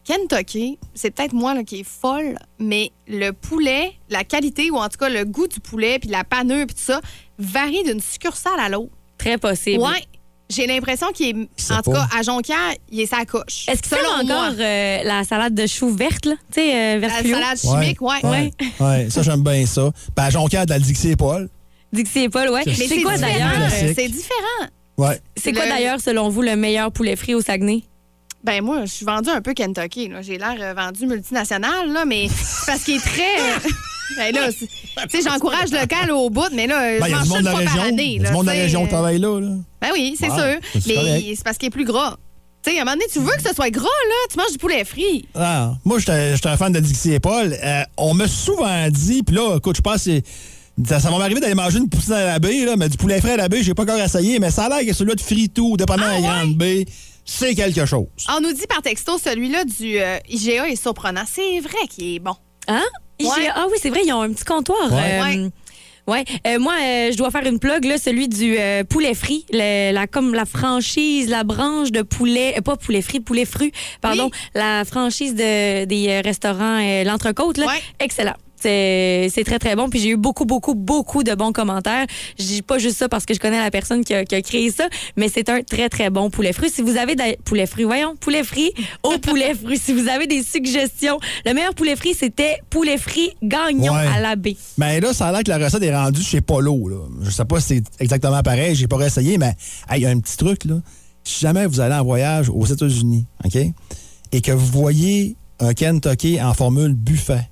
[0.08, 4.88] Kentucky, c'est peut-être moi là, qui est folle, mais le poulet, la qualité, ou en
[4.88, 7.02] tout cas le goût du poulet, puis la panure, puis tout ça,
[7.38, 8.92] varie d'une succursale à l'autre.
[9.18, 9.84] Très possible.
[9.84, 10.02] Ouais.
[10.50, 11.74] J'ai l'impression qu'il est.
[11.74, 12.08] En tout pas.
[12.08, 13.66] cas, à Jonquière, il est sa coche.
[13.68, 16.36] Est-ce que c'est encore euh, la salade de choux verte, là?
[16.54, 18.24] Tu sais, euh, verte La salade chimique, ouais.
[18.24, 19.92] Ouais, ouais, ça, j'aime bien ça.
[20.16, 21.50] Ben, à Jonquière, de la Dixie et Paul.
[21.92, 22.62] Dixie et Paul, ouais.
[22.64, 23.70] C'est- Mais C'est quoi d'ailleurs?
[23.94, 24.70] C'est différent.
[24.98, 25.20] Ouais.
[25.36, 27.84] C'est quoi Le- d'ailleurs, selon vous, le meilleur poulet frit au Saguenay?
[28.48, 30.10] Ben moi, je suis vendu un peu Kentucky.
[30.22, 33.36] J'ai l'air euh, vendu multinational, là, mais c'est parce qu'il est très.
[34.18, 34.68] ben là, tu
[35.10, 37.34] sais, j'encourage le local au bout, mais là, Ben, je il y a mange ça
[37.34, 37.88] monde une de la fois par région.
[37.90, 38.04] année.
[38.06, 39.40] Il y a là, du monde de la région euh, travaille là.
[39.42, 39.50] là.
[39.82, 40.60] Ben oui, c'est sûr.
[40.88, 42.16] Mais c'est parce qu'il est plus gras.
[42.64, 44.52] Tu sais, à un moment donné, tu veux que ce soit gras, là, tu manges
[44.54, 45.28] du poulet frit.
[45.36, 47.54] Ah, moi, j'étais j'étais un fan de Dixie et Paul.
[47.62, 50.22] Euh, on m'a souvent dit, puis là, écoute, je pense que
[50.88, 53.20] ça, ça va m'arriver d'aller manger une poutine à la baie, là, mais du poulet
[53.20, 55.22] frais à la baie, j'ai pas encore essayé, mais ça a l'air que celui-là de
[55.22, 56.36] fritou, dépendant Ah de la ouais?
[56.40, 56.86] grande baie,
[57.30, 58.08] c'est quelque chose.
[58.36, 61.24] On nous dit par texto, celui-là du euh, IGA est surprenant.
[61.32, 62.36] C'est vrai qu'il est bon.
[62.68, 62.84] Hein?
[63.22, 63.28] Ouais.
[63.38, 64.92] J'ai- Ah oui, c'est vrai, ils ont un petit comptoir.
[64.92, 65.20] Ouais.
[65.38, 65.50] Euh,
[66.08, 66.24] ouais.
[66.48, 69.92] Euh, moi, euh, je dois faire une plug, là, celui du euh, poulet frit, le-
[69.92, 74.26] la, comme la franchise, la branche de poulet, euh, pas poulet frit, poulet fru, pardon,
[74.32, 74.40] Oui.
[74.56, 77.82] la franchise de, des restaurants, euh, l'entrecôte, là, Ouais.
[78.00, 78.36] excellent.
[78.60, 79.90] C'est très, très bon.
[79.90, 82.06] Puis j'ai eu beaucoup, beaucoup, beaucoup de bons commentaires.
[82.40, 84.42] Je dis pas juste ça parce que je connais la personne qui a, qui a
[84.42, 86.70] créé ça, mais c'est un très, très bon poulet frit.
[86.70, 88.72] Si vous avez des poulet frit, voyons, poulet frit
[89.04, 89.78] au poulet frit.
[89.78, 94.08] Si vous avez des suggestions, le meilleur poulet frit, c'était poulet frit gagnon Ouais.
[94.14, 94.58] à la baie.
[94.78, 96.88] Mais là, ça a l'air que la recette est rendue chez Polo.
[96.90, 96.98] Là.
[97.22, 99.56] Je sais pas si c'est exactement pareil, j'ai pas essayé, mais
[99.90, 100.66] hey, il y a un petit truc.
[100.66, 100.76] là.
[101.24, 103.58] Si jamais vous allez en voyage aux États-Unis, OK,
[104.32, 107.50] et que vous voyez un Kentucky en formule buffet,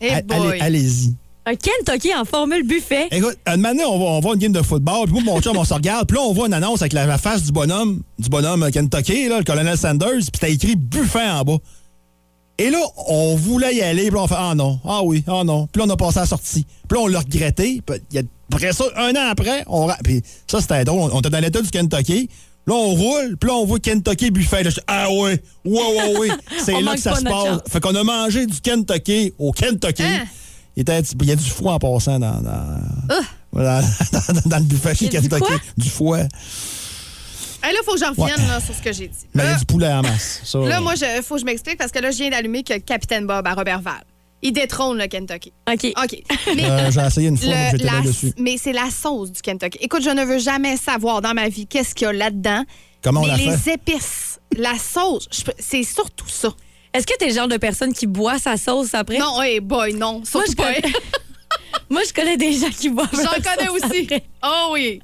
[0.00, 1.14] Allez- allez-y.
[1.46, 3.08] Un Kentucky en formule buffet.
[3.10, 5.40] Écoute, une année, on va, on va à une game de football, puis moi, mon
[5.40, 7.52] chum, on se regarde, puis là, on voit une annonce avec la, la face du
[7.52, 11.56] bonhomme, du bonhomme euh, Kentucky, là, le colonel Sanders, puis t'as écrit buffet en bas.
[12.58, 15.42] Et là, on voulait y aller, puis là, on fait Ah non, ah oui, ah
[15.44, 15.68] non.
[15.72, 16.66] Puis là, on a passé à la sortie.
[16.88, 17.80] Puis là, on l'a regretté.
[17.86, 19.88] Puis il y a- après ça, un an après, on.
[20.02, 21.10] Puis ça, c'était drôle.
[21.14, 22.28] On était dans l'état du Kentucky.
[22.68, 24.62] Là, on roule, puis là, on voit Kentucky buffet.
[24.62, 26.28] Là, je dis, ah ouais, ouais, ouais, ouais.
[26.62, 27.60] C'est là que ça se passe.
[27.66, 30.02] Fait qu'on a mangé du Kentucky au Kentucky.
[30.02, 30.26] Hein?
[30.76, 32.78] Il, était il y a du foie en passant dans, dans,
[33.50, 33.80] voilà,
[34.12, 35.54] dans, dans le buffet chez Il Kentucky.
[35.78, 36.18] Du foie.
[37.62, 38.48] Hey, là, faut que je revienne Ouais.
[38.48, 39.16] là, sur ce que j'ai dit.
[39.32, 40.42] Mais il y a du poulet en masse.
[40.44, 42.76] Ça, là, moi, il faut que je m'explique parce que là, je viens d'allumer que
[42.78, 44.04] Capitaine Bob à Robertval.
[44.42, 45.52] Il détrône le Kentucky.
[45.68, 45.92] OK.
[46.02, 46.22] OK.
[46.56, 48.32] Mais euh, j'ai essayé une fois, Le- la- dessus.
[48.38, 49.78] mais c'est la sauce du Kentucky.
[49.80, 52.64] Écoute, je ne veux jamais savoir dans ma vie qu'est-ce qu'il y a là-dedans.
[53.02, 53.74] Comment on mais la les fait?
[53.74, 56.50] épices, la sauce, c'est surtout ça.
[56.94, 59.18] Est-ce que t'es le genre de personne qui boit sa sauce après?
[59.18, 60.72] Non, hey boy, non, surtout je pas.
[60.74, 60.92] connais-
[61.90, 64.02] Moi, je connais des gens qui boivent J'en connais aussi.
[64.04, 64.22] après.
[64.44, 65.00] Oh oui.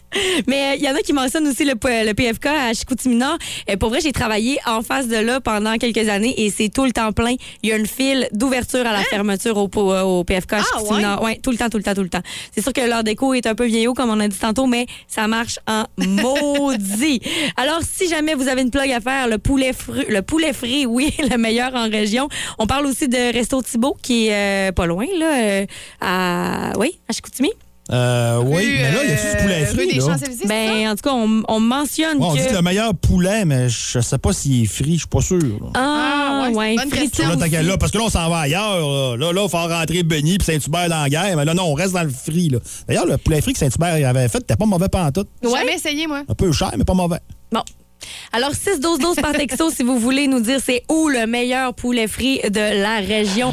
[0.47, 3.39] Mais il y en a qui mentionnent aussi le, le PFK à Chicoutimi-Nord.
[3.71, 6.85] Euh, pour vrai, j'ai travaillé en face de là pendant quelques années et c'est tout
[6.85, 7.35] le temps plein.
[7.63, 10.63] Il y a une file d'ouverture à la fermeture au, po- au PFK à Hein?
[10.63, 11.23] Ah, Chicoutimi-Nord.
[11.23, 12.23] Ouais, tout le temps, tout le temps, tout le temps.
[12.55, 14.87] C'est sûr que leur déco est un peu vieillot, comme on a dit tantôt, mais
[15.09, 17.21] ça marche en maudit.
[17.57, 20.87] Alors, si jamais vous avez une plug à faire, le poulet frit, le poulet frit,
[20.95, 22.29] oui, le meilleur en région.
[22.59, 25.67] On parle aussi de Resto Thibault, qui est euh, pas loin, là, euh,
[26.35, 27.51] à, oui, à Chicoutimi.
[27.93, 30.17] Euh, oui, Rue, mais là, il y a du poulet euh, rue frit, des là.
[30.47, 32.41] Ben, en tout cas, on, on mentionne Ouais, on que...
[32.41, 35.21] dit que le meilleur poulet, mais je sais pas s'il est frit, je suis pas
[35.21, 35.37] sûr.
[35.39, 35.69] là.
[35.75, 37.29] Ah, Ah, ouais, ouais, question.
[37.29, 39.17] Là, là, parce que là, on s'en va ailleurs.
[39.19, 41.37] Là, là, il faut rentrer Benny puis Saint-Hubert dans la guerre.
[41.37, 42.49] Mais là, non, on reste dans le frit.
[42.49, 42.59] là.
[42.89, 45.29] D'ailleurs, le poulet frit que Saint-Hubert avait fait, t'es pas mauvais pantoute.
[45.43, 45.59] J'ai Ouais.
[45.59, 46.23] jamais essayé, moi.
[46.27, 47.19] Un peu cher, mais pas mauvais.
[47.53, 47.63] Bon.
[48.33, 52.41] Alors, 6-12-12 par texto si vous voulez nous dire c'est où le meilleur poulet frit
[52.51, 53.53] de la région.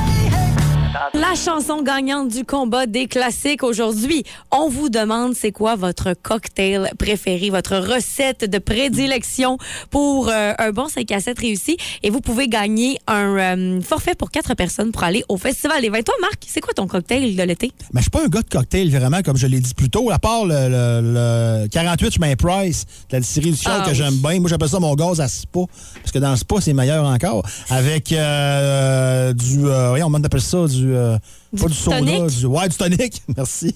[1.13, 4.23] La chanson gagnante du combat des classiques aujourd'hui.
[4.51, 9.57] On vous demande c'est quoi votre cocktail préféré, votre recette de prédilection
[9.89, 11.77] pour euh, un bon 5 à 7 réussi.
[12.03, 15.89] Et vous pouvez gagner un euh, forfait pour quatre personnes pour aller au Festival des
[15.89, 16.03] Vins.
[16.03, 17.71] Toi, Marc, c'est quoi ton cocktail de l'été?
[17.93, 20.11] Mais je suis pas un gars de cocktail, vraiment, comme je l'ai dit plus tôt,
[20.11, 23.89] à part le, le- le 48 chemin Price, de la distillerie du Ciel Ah que
[23.89, 23.95] oui.
[23.95, 24.39] j'aime bien.
[24.39, 25.61] Moi, j'appelle ça mon gaz à spa,
[25.95, 27.43] parce que dans le spa, c'est meilleur encore.
[27.69, 29.65] Avec euh, du...
[29.65, 30.90] Euh, on appelle ça du...
[30.95, 31.17] euh,
[31.53, 32.25] Du pas du soda, tonic?
[32.27, 33.75] du, ouais, du tonic, merci.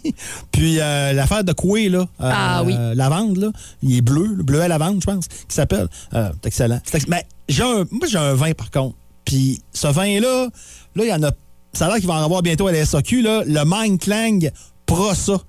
[0.52, 2.76] Puis euh, l'affaire de Coué, là, euh, Ah oui.
[2.96, 3.52] lavande, là,
[3.82, 5.88] il est bleu, le bleu à lavande, je pense, qui s'appelle.
[6.12, 6.80] C'est excellent.
[7.08, 8.96] Mais j'ai un, moi, j'ai un vin, par contre.
[9.26, 10.48] Puis ce vin-là,
[10.96, 11.32] là, il y en a.
[11.74, 14.40] Ça a l'air qu'il va en avoir bientôt à la SAQ, là, le Clang
[14.86, 15.40] Prosa.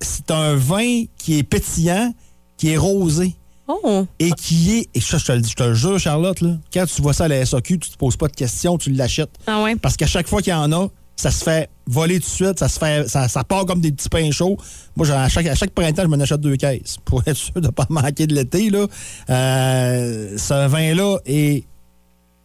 [0.00, 2.12] C'est un vin qui est pétillant,
[2.56, 3.34] qui est rosé
[3.68, 4.06] Oh!
[4.18, 4.88] et qui est.
[4.94, 7.12] Et ça, je te le dis, je te le jure, Charlotte, là, quand tu vois
[7.12, 9.30] ça à la SAQ, tu te poses pas de questions, tu l'achètes.
[9.46, 9.76] Ah ouais?
[9.76, 12.58] Parce qu'à chaque fois qu'il y en a, ça se fait voler tout de suite,
[12.58, 14.56] ça se fait, ça, ça part comme des petits pains chauds.
[14.96, 17.66] Moi, à chaque, à chaque printemps, je m'en achète deux caisses pour être sûr de
[17.66, 18.70] ne pas manquer de l'été.
[18.70, 18.86] Là.
[19.28, 21.64] Euh, ce vin-là est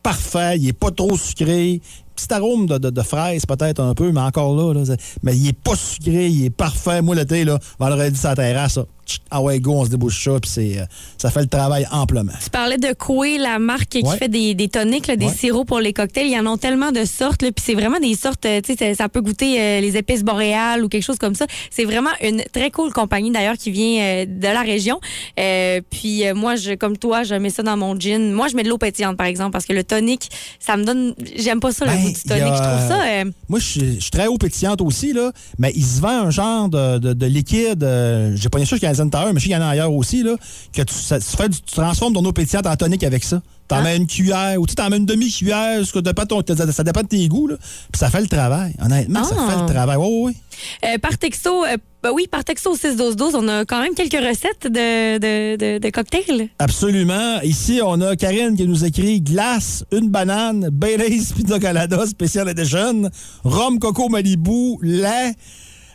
[0.02, 1.82] parfait, il est pas trop sucré.
[2.16, 5.48] Petit arôme de, de, de fraise peut-être un peu, mais encore là, là, mais il
[5.48, 7.02] est pas sucré, il est parfait.
[7.02, 8.80] Moi, l'été, là, vendredi la terrasse,
[9.32, 10.86] ah ouais, go, on se débouche ça, puis c'est, euh,
[11.18, 12.32] ça fait le travail amplement.
[12.44, 15.34] Tu parlais de Coué, la marque qui fait des, des toniques, là, des Ouais.
[15.34, 16.28] sirops pour les cocktails.
[16.28, 17.42] Il y en a tellement de sortes.
[17.42, 20.24] Puis c'est vraiment des sortes, euh, tu sais, ça, ça peut goûter euh, les épices
[20.24, 21.46] boréales ou quelque chose comme ça.
[21.72, 25.00] C'est vraiment une très cool compagnie d'ailleurs qui vient euh, de la région.
[25.90, 28.32] Puis moi, je, comme toi, je mets ça dans mon gin.
[28.32, 31.14] Moi, je mets de l'eau pétillante par exemple parce que le tonic, ça me donne.
[31.38, 32.54] J'aime pas ça le Ben, goût du a, tonic.
[32.54, 33.24] Je trouve ça.
[33.50, 37.00] Moi, je suis- très haut pétillante aussi, là, mais il se vend un genre de,
[37.00, 37.80] de- de liquide.
[38.36, 38.96] J'ai pas bien sûr qu'il y en a
[39.34, 40.36] mais je sais qu'il y en a ailleurs aussi, là,
[40.74, 43.42] que tu, ça- tu fais du- tu transformes ton eau pétillante en tonique avec ça.
[43.70, 47.08] T'en mets une cuillère, ou tu t'en mets une demi-cuillère, dépend ton- ça, dépend de
[47.08, 47.56] tes goûts, là.
[47.58, 48.74] Puis ça fait le travail.
[48.84, 49.50] Honnêtement, ça Ah.
[49.52, 49.98] fait le travail.
[49.98, 50.90] Oui, oui, oui.
[50.90, 54.66] euh, par texto, euh, ben oui, par texto 61212, on a quand même quelques recettes
[54.68, 56.50] de, de, de, de cocktails.
[56.60, 57.40] Absolument.
[57.42, 63.10] Ici, on a Karine qui nous écrit glace, une banane, Baileys Pizza Colada Special Edition,
[63.46, 65.34] rhum coco Malibu, lait,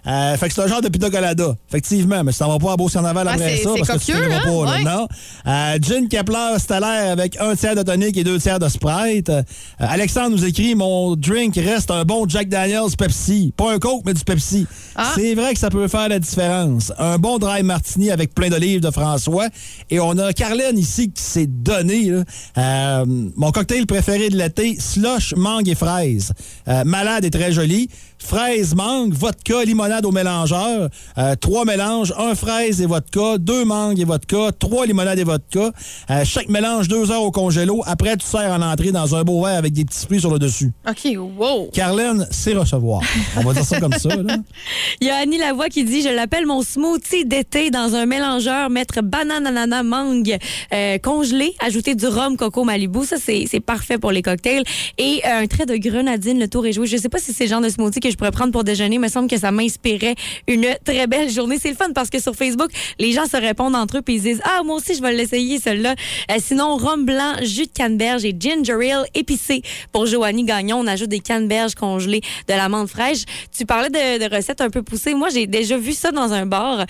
[0.06, 2.22] Euh, fait que c'est un genre de pina colada, effectivement.
[2.24, 4.40] Mais tu t'en vas pas à Beau-Carnaval Ah, après ça, parce que tu hein?
[4.42, 4.82] pas, là, Ouais.
[4.84, 5.08] non?
[5.46, 9.28] Euh, Gin Kepler stellaire avec un tiers de tonic et deux tiers de Sprite.
[9.28, 9.42] Euh,
[9.78, 13.52] Alexandre nous écrit, mon drink reste un bon Jack Daniels Pepsi.
[13.56, 14.66] Pas un Coke, mais du Pepsi.
[14.96, 15.12] Ah.
[15.14, 16.92] C'est vrai que ça peut faire la différence.
[16.98, 19.48] Un bon dry martini avec plein d'olives de François.
[19.90, 22.04] Et on a Carlène ici qui s'est donné.
[22.10, 22.22] là.
[22.56, 23.04] Euh,
[23.36, 26.32] mon cocktail préféré de l'été, slush, mangue et fraise.
[26.68, 27.88] Euh, malade et très joli.
[28.18, 30.88] Fraise, mangue, vodka, limonade au mélangeur.
[31.16, 35.70] Euh, trois mélanges, un fraise et vodka, deux mangues et vodka, trois limonades et vodka.
[36.10, 37.82] Euh, chaque mélange, deux heures au congélo.
[37.86, 40.38] Après, tu sers en entrée dans un beau verre avec des petits fruits sur le
[40.38, 40.72] dessus.
[40.88, 41.70] OK, wow.
[41.72, 43.02] Carlène, c'est recevoir.
[43.36, 44.08] On va dire ça comme ça.
[44.08, 44.36] Là.
[45.00, 48.68] Il y a Annie Lavoie qui dit Je l'appelle mon smoothie d'été dans un mélangeur,
[48.68, 50.36] mettre banane, ananas, mangue
[50.74, 53.04] euh, congelé, ajouter du rhum, coco, Malibu.
[53.04, 54.64] Ça, c'est parfait pour les cocktails.
[54.98, 56.86] Et euh, un trait de grenadine, le tour est joué.
[56.86, 58.96] Je sais pas si c'est le genre de smoothie que je pourrais prendre pour déjeuner.
[58.96, 60.14] Il me semble que ça m'inspirait
[60.46, 61.58] une très belle journée.
[61.60, 64.22] C'est le fun parce que sur Facebook, les gens se répondent entre eux puis ils
[64.22, 65.94] disent Ah, moi aussi, je vais l'essayer, celui-là.
[66.30, 69.62] Euh, sinon, rhum blanc, jus de canneberge et ginger ale épicé.
[69.92, 73.24] Pour Joanie Gagnon, on ajoute des canneberges congelées, de l'amande fraîche.
[73.56, 75.14] Tu parlais de, recettes un peu poussées.
[75.14, 76.80] Moi, j'ai déjà vu ça dans un bar.
[76.80, 76.84] Euh,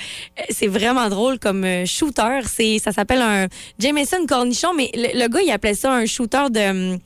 [0.50, 2.40] C'est vraiment drôle comme euh, shooter.
[2.81, 3.46] Ça s'appelle un
[3.78, 6.98] Jameson cornichon, mais le, le gars, il appelait ça un shooter de, hum,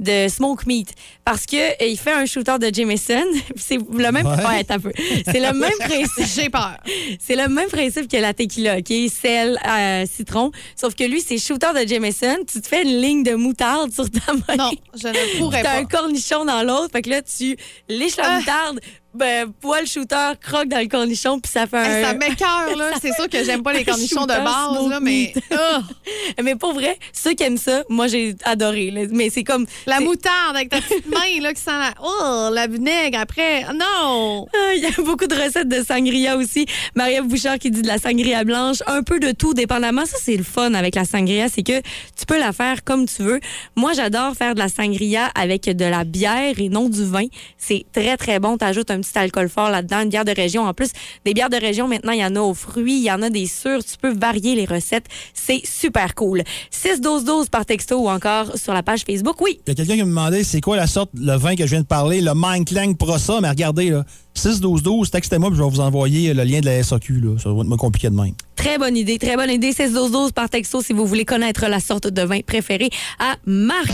[0.00, 0.92] de smoke meat
[1.24, 3.24] parce que euh, il fait un shooter de Jameson.
[3.56, 4.46] C'est le même, Ouais.
[4.46, 4.92] ouais, t'as peu.
[5.24, 6.24] C'est le même principe.
[6.36, 6.76] J'ai peur.
[7.20, 8.92] C'est le même principe que la tequila, OK?
[9.10, 10.52] Sel, euh, citron.
[10.76, 12.36] Sauf que lui, c'est shooter de Jameson.
[12.50, 14.56] Tu te fais une ligne de moutarde sur ta main.
[14.56, 15.78] Non, je ne pourrais T'as pas.
[15.80, 16.90] un cornichon dans l'autre.
[16.92, 17.56] Fait que là, tu
[17.88, 18.38] liches la Ah.
[18.38, 18.80] moutarde,
[19.14, 22.02] ben, poil shooter, croque dans le cornichon, puis ça fait un...
[22.04, 22.90] Ça m'écoeure, là.
[23.00, 25.32] C'est sûr que j'aime pas les cornichons de base, là, mais.
[25.50, 25.80] Ah!
[26.42, 28.90] Mais pour vrai, ceux qui aiment ça, moi, j'ai adoré.
[28.90, 29.02] là.
[29.10, 29.66] Mais c'est comme...
[29.86, 31.94] la moutarde avec ta petite main, là, qui sent la.
[32.02, 33.64] Oh, la vinaigre après.
[33.66, 34.46] Ah, Non!
[34.54, 36.66] Ah, Il y a beaucoup de recettes de sangria aussi.
[36.94, 40.06] Marie-Ève Bouchard qui dit de la sangria blanche, un peu de tout, dépendamment.
[40.06, 43.22] Ça, c'est le fun avec la sangria, c'est que tu peux la faire comme tu
[43.22, 43.40] veux.
[43.74, 47.26] Moi, j'adore faire de la sangria avec de la bière et non du vin.
[47.56, 48.56] C'est très, très bon.
[48.58, 50.64] Tu ajoutes un petit alcool fort là-dedans, une bière de région.
[50.64, 50.90] En plus,
[51.24, 53.30] des bières de région, maintenant, il y en a aux fruits, il y en a
[53.30, 53.84] des sûrs.
[53.84, 55.06] Tu peux varier les recettes.
[55.34, 56.42] C'est super cool.
[56.72, 59.40] 6-12-12 par texto ou encore sur la page Facebook.
[59.40, 61.64] Oui, Il y a quelqu'un qui me demandait c'est quoi la sorte, le vin que
[61.64, 63.40] je viens de parler, le Mind Clang Prosa.
[63.40, 64.04] Mais regardez, là,
[64.36, 67.20] 6-12-12, textez-moi, puis je vais vous envoyer le lien de la SAQ.
[67.20, 67.38] Là.
[67.38, 68.34] Ça va être compliqué de même.
[68.56, 69.72] Très bonne idée, très bonne idée.
[69.72, 73.36] 16 12 12 par texto si vous voulez connaître la sorte de vin préférée à
[73.46, 73.92] Marc.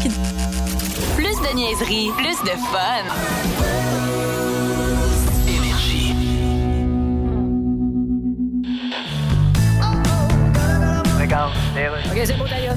[1.17, 3.84] Plus de niaiserie, plus de fun.
[12.13, 12.77] OK, c'est beau, d'ailleurs.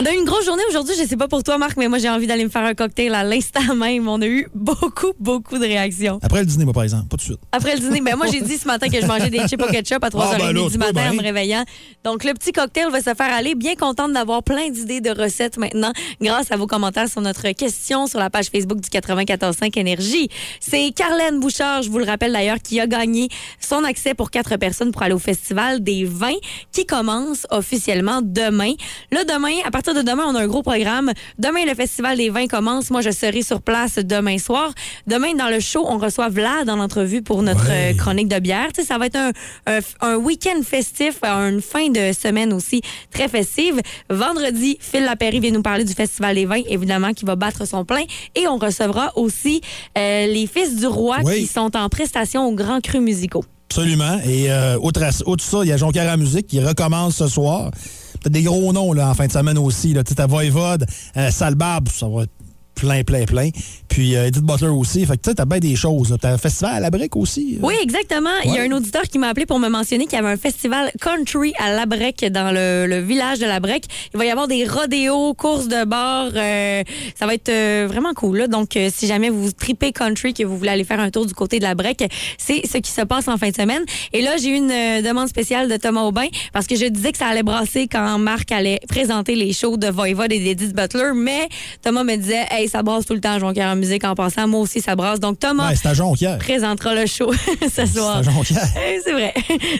[0.00, 0.94] On a eu une grosse journée aujourd'hui.
[0.98, 3.14] Je sais pas pour toi, Marc, mais moi, j'ai envie d'aller me faire un cocktail
[3.14, 4.08] à l'instant même.
[4.08, 6.18] On a eu beaucoup, beaucoup de réactions.
[6.22, 7.40] Après le dîner, moi, par exemple, pas tout de suite.
[7.52, 9.66] Après le dîner, ben moi, j'ai dit ce matin que je mangeais des chips au
[9.66, 11.64] ketchup à 3h30 Ah, ben du matin en me réveillant.
[12.02, 13.54] Donc, le petit cocktail va se faire aller.
[13.54, 18.06] Bien contente d'avoir plein d'idées de recettes maintenant grâce à vos commentaires sur notre question
[18.06, 20.30] sur la page Facebook du 94.5 Énergie.
[20.60, 23.28] C'est Carlène Bouchard, je vous le rappelle d'ailleurs, qui a gagné
[23.60, 26.38] son accès pour quatre personnes pour aller au Festival des vins
[26.72, 28.72] qui commence officiellement demain.
[29.12, 31.12] Là, demain, à partir de demain, on a un gros programme.
[31.38, 32.90] Demain, le Festival des vins commence.
[32.90, 34.72] Moi, je serai sur place demain soir.
[35.06, 37.92] Demain, dans le show, on reçoit Vlad en entrevue pour notre Ouais.
[37.94, 38.68] euh, chronique de bière.
[38.74, 39.30] Tu sais, ça va être un,
[39.66, 42.80] un, un week-end festif, une fin de semaine aussi
[43.12, 43.80] très festive.
[44.08, 47.84] Vendredi, Phil Lapéry vient nous parler du Festival des vins, évidemment, qui va battre son
[47.84, 48.04] plein.
[48.34, 49.60] Et on recevra aussi
[49.98, 51.40] euh, les Fils du Roi Oui.
[51.40, 53.44] qui sont en prestation aux Grands Crus musicaux.
[53.68, 54.18] Absolument.
[54.26, 54.76] Et euh,
[55.38, 57.70] ça, il y a Jonquière à musique qui recommence ce soir.
[58.20, 59.94] Peut-être des gros noms là, en fin de semaine aussi.
[59.94, 60.04] Là.
[60.04, 62.32] T'as Voivode, euh, Salbarbe, ça va être
[62.80, 63.50] plein, plein, plein.
[63.88, 65.04] Puis euh, Edith Butler aussi.
[65.04, 66.16] Fait que tu sais, t'as bien des choses.
[66.20, 67.56] T'as un festival à la brique aussi.
[67.56, 67.66] euh.
[67.66, 68.30] Oui, exactement.
[68.44, 70.36] Il y a un auditeur qui m'a appelé pour me mentionner qu'il y avait un
[70.36, 73.84] festival country à Labrec, dans le, le village de Labrec.
[74.14, 76.30] Il va y avoir des rodéos, courses de bar.
[76.34, 76.82] euh,
[77.18, 78.38] ça va être euh, vraiment cool.
[78.38, 78.46] là.
[78.46, 81.58] Donc, si jamais vous tripez country, que vous voulez aller faire un tour du côté
[81.58, 82.02] de Labrec,
[82.38, 83.82] c'est ce qui se passe en fin de semaine.
[84.12, 87.18] Et là, j'ai eu une demande spéciale de Thomas Aubin parce que je disais que
[87.18, 91.10] ça allait brasser quand Marc allait présenter les shows de Voivod et d'Edith Butler.
[91.14, 91.48] Mais
[91.82, 94.48] Thomas me disait, hey, ça brasse tout le temps, Jonquière en musique en passant.
[94.48, 95.20] Moi aussi, ça brasse.
[95.20, 96.38] Donc, Thomas Ouais, c'est à Jonquière.
[96.38, 97.30] présentera le show
[97.62, 98.20] ce soir.
[98.22, 98.68] C'est à Jonquière.
[99.04, 99.34] C'est vrai.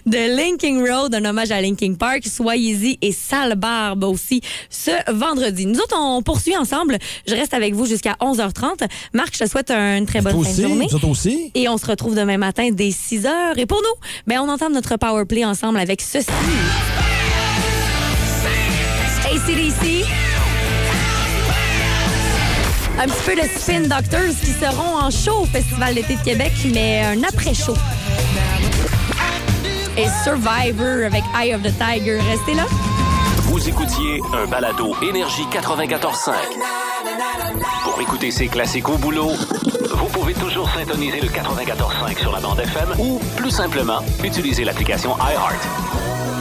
[0.07, 5.67] De Linking Road, un hommage à Linking Park, Soyez-y et Sale Barbe aussi ce vendredi.
[5.67, 6.99] Nous autres, on poursuit ensemble.
[7.27, 8.89] Je reste avec vous jusqu'à 11h30.
[9.13, 10.87] Marc, je te souhaite une très bonne fin de journée.
[10.91, 11.51] vous autres aussi.
[11.55, 13.31] Et on se retrouve demain matin dès 6 h.
[13.59, 16.27] Et pour nous, ben, on entend notre power play ensemble avec ceci.
[19.31, 20.20] ACDC.
[23.03, 26.53] Un petit peu de Spin Doctors qui seront en show au Festival d'été de Québec,
[26.71, 27.75] mais un après-show.
[29.97, 32.19] Et Survivor avec Eye of the Tiger.
[32.31, 32.65] Restez là.
[33.45, 36.35] Vous écoutiez un balado Énergie 94.5.
[37.85, 39.31] Pour écouter ces classiques au boulot,
[39.95, 45.17] vous pouvez toujours syntoniser le 94.5 sur la bande FM ou, plus simplement, utiliser l'application
[45.17, 46.40] iHeart.